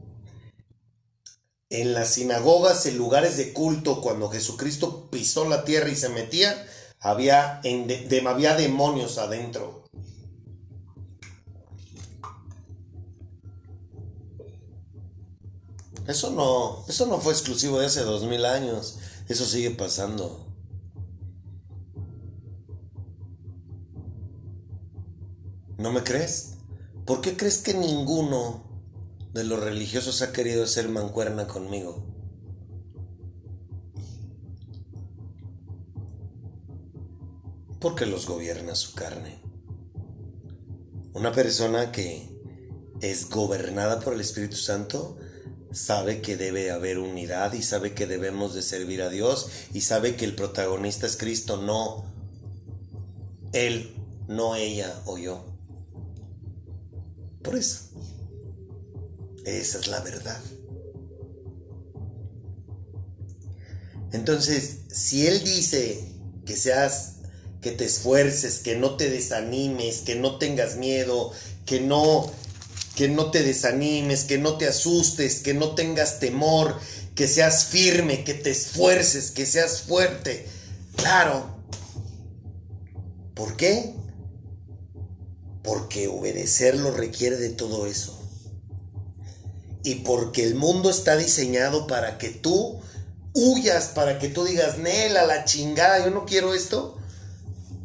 [1.69, 6.67] En las sinagogas, en lugares de culto, cuando Jesucristo pisó la tierra y se metía,
[6.99, 7.87] había, en
[8.27, 9.83] había demonios adentro.
[16.07, 18.97] Eso no, eso no fue exclusivo de hace dos mil años.
[19.27, 20.48] Eso sigue pasando.
[25.79, 26.55] ¿No me crees?
[27.05, 28.65] ¿Por qué crees que ninguno
[29.31, 32.03] de los religiosos ha querido ser mancuerna conmigo?
[37.79, 39.39] Porque los gobierna su carne.
[41.13, 42.27] Una persona que
[42.99, 45.17] es gobernada por el Espíritu Santo
[45.71, 50.17] sabe que debe haber unidad y sabe que debemos de servir a Dios y sabe
[50.17, 52.03] que el protagonista es Cristo, no
[53.53, 53.95] él,
[54.27, 55.48] no ella o yo.
[57.55, 57.89] Eso.
[59.45, 60.39] Esa es la verdad.
[64.11, 66.03] Entonces, si Él dice
[66.45, 67.15] que seas,
[67.61, 71.31] que te esfuerces, que no te desanimes, que no tengas miedo,
[71.65, 72.31] que no,
[72.95, 76.79] que no te desanimes, que no te asustes, que no tengas temor,
[77.15, 80.47] que seas firme, que te esfuerces, que seas fuerte.
[80.95, 81.57] Claro.
[83.35, 83.98] ¿Por qué?
[85.63, 88.17] Porque obedecerlo requiere de todo eso.
[89.83, 92.79] Y porque el mundo está diseñado para que tú
[93.33, 96.97] huyas, para que tú digas, Nela, la chingada, yo no quiero esto.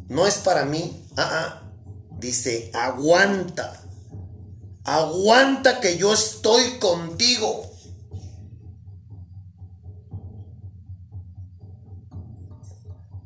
[0.07, 1.05] No es para mí.
[1.17, 1.71] Ah, ah.
[2.19, 3.81] Dice, aguanta.
[4.83, 7.71] Aguanta que yo estoy contigo.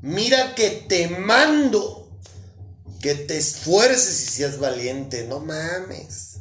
[0.02, 1.99] Mira que te mando
[3.00, 5.26] que te esfuerces y seas valiente.
[5.28, 6.38] No mames.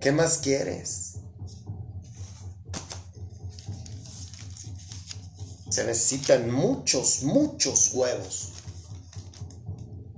[0.00, 1.14] ¿Qué más quieres?
[5.70, 8.50] Se necesitan muchos, muchos huevos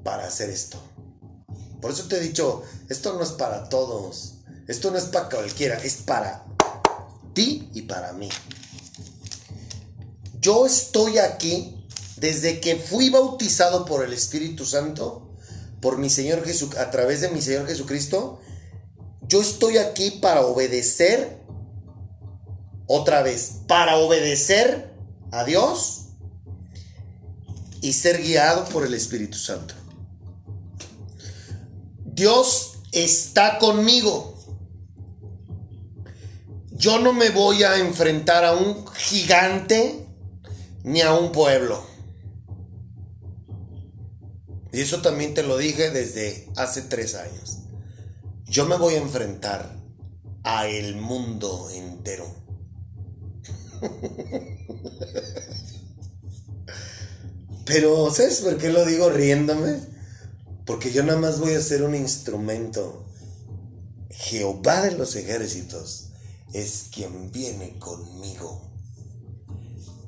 [0.02, 0.82] para hacer esto.
[1.80, 4.34] Por eso te he dicho, esto no es para todos.
[4.68, 6.44] Esto no es para cualquiera, es para
[7.34, 8.28] ti y para mí.
[10.40, 11.86] Yo estoy aquí
[12.16, 15.31] desde que fui bautizado por el Espíritu Santo,
[15.82, 18.40] por mi Señor Jesu, a través de mi Señor Jesucristo.
[19.22, 21.42] Yo estoy aquí para obedecer
[22.86, 24.94] otra vez, para obedecer
[25.32, 26.06] a Dios
[27.80, 29.74] y ser guiado por el Espíritu Santo.
[32.04, 34.38] Dios está conmigo.
[36.70, 40.06] Yo no me voy a enfrentar a un gigante
[40.84, 41.91] ni a un pueblo.
[44.72, 47.58] Y eso también te lo dije desde hace tres años.
[48.46, 49.76] Yo me voy a enfrentar
[50.44, 52.26] a el mundo entero.
[57.66, 59.78] Pero, ¿sabes por qué lo digo riéndome?
[60.64, 63.04] Porque yo nada más voy a ser un instrumento.
[64.10, 66.12] Jehová de los ejércitos
[66.54, 68.72] es quien viene conmigo.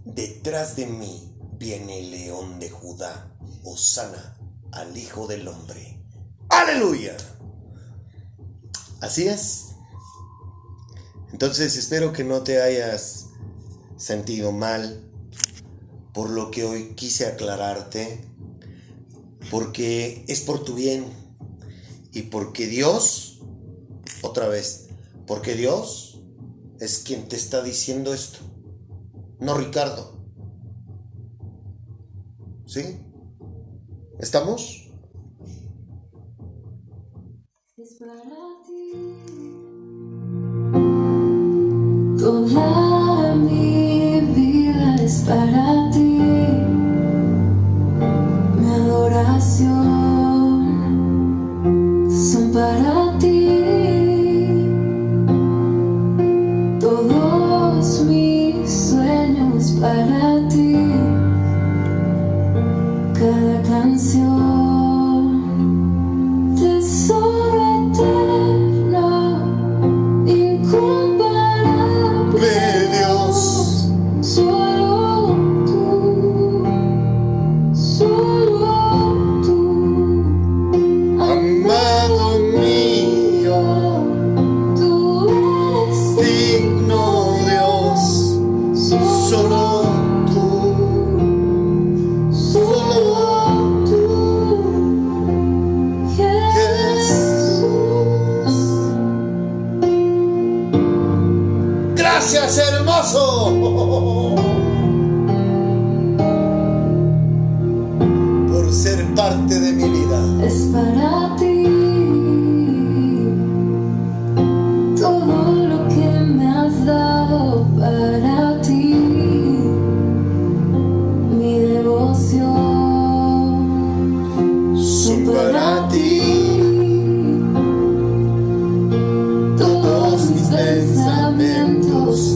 [0.04, 3.30] Detrás de mí viene el león de Judá,
[3.62, 4.38] Osana
[4.74, 6.00] al Hijo del Hombre.
[6.48, 7.16] Aleluya.
[9.00, 9.74] Así es.
[11.32, 13.26] Entonces espero que no te hayas
[13.96, 15.00] sentido mal
[16.12, 18.24] por lo que hoy quise aclararte,
[19.50, 21.06] porque es por tu bien
[22.12, 23.40] y porque Dios,
[24.22, 24.88] otra vez,
[25.26, 26.22] porque Dios
[26.78, 28.38] es quien te está diciendo esto,
[29.40, 30.16] no Ricardo.
[32.64, 33.03] ¿Sí?
[34.24, 34.88] ¿Estamos?
[37.76, 38.80] Es para ti.
[42.18, 46.20] Toda mi vida es para ti.
[48.60, 49.74] Mi adoración
[52.08, 53.60] son para ti.
[56.80, 60.23] Todos mis sueños para ti.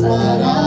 [0.09, 0.58] Pensamientos para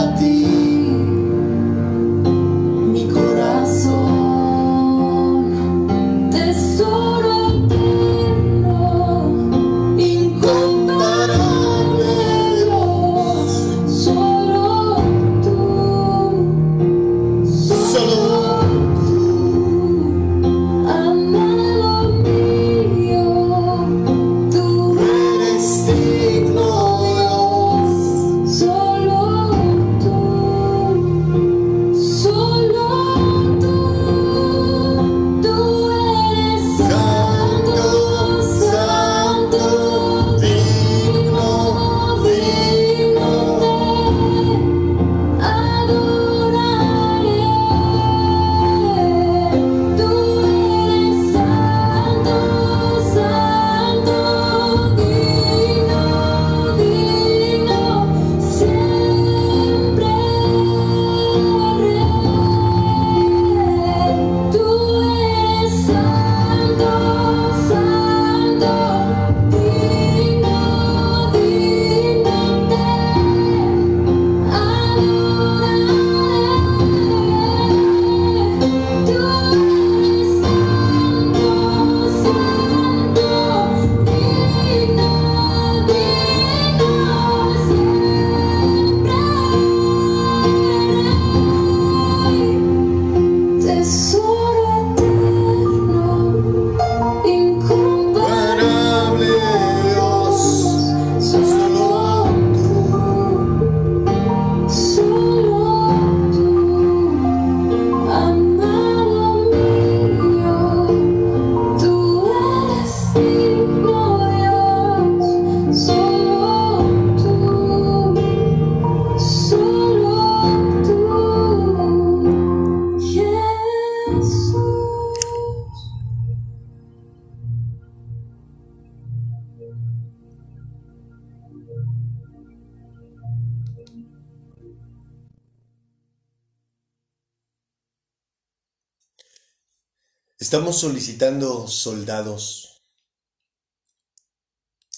[140.52, 142.84] Estamos solicitando soldados,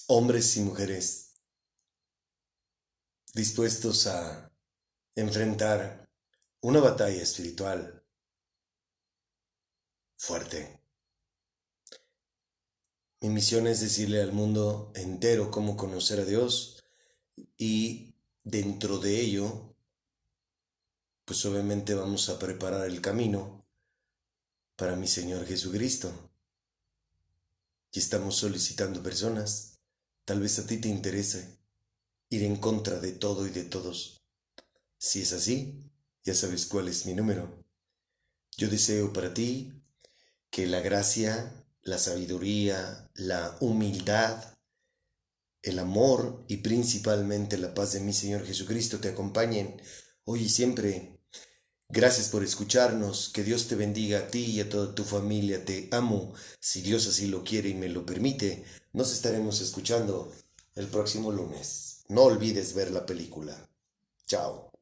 [0.07, 1.35] hombres y mujeres,
[3.35, 4.51] dispuestos a
[5.13, 6.09] enfrentar
[6.59, 8.03] una batalla espiritual
[10.17, 10.81] fuerte.
[13.21, 16.84] Mi misión es decirle al mundo entero cómo conocer a Dios
[17.57, 19.75] y dentro de ello,
[21.25, 23.52] pues obviamente vamos a preparar el camino
[25.03, 26.13] mi Señor Jesucristo.
[27.91, 29.80] Y estamos solicitando personas,
[30.23, 31.59] tal vez a ti te interese
[32.30, 34.23] ir en contra de todo y de todos.
[34.97, 35.91] Si es así,
[36.23, 37.65] ya sabes cuál es mi número.
[38.55, 39.73] Yo deseo para ti
[40.49, 41.51] que la gracia,
[41.81, 44.55] la sabiduría, la humildad,
[45.63, 49.81] el amor y principalmente la paz de mi Señor Jesucristo te acompañen
[50.23, 51.12] hoy y siempre.
[51.95, 55.90] Gracias por escucharnos, que Dios te bendiga a ti y a toda tu familia, te
[55.91, 60.32] amo, si Dios así lo quiere y me lo permite, nos estaremos escuchando
[60.74, 62.03] el próximo lunes.
[62.10, 63.70] No olvides ver la película.
[64.26, 64.72] Chao.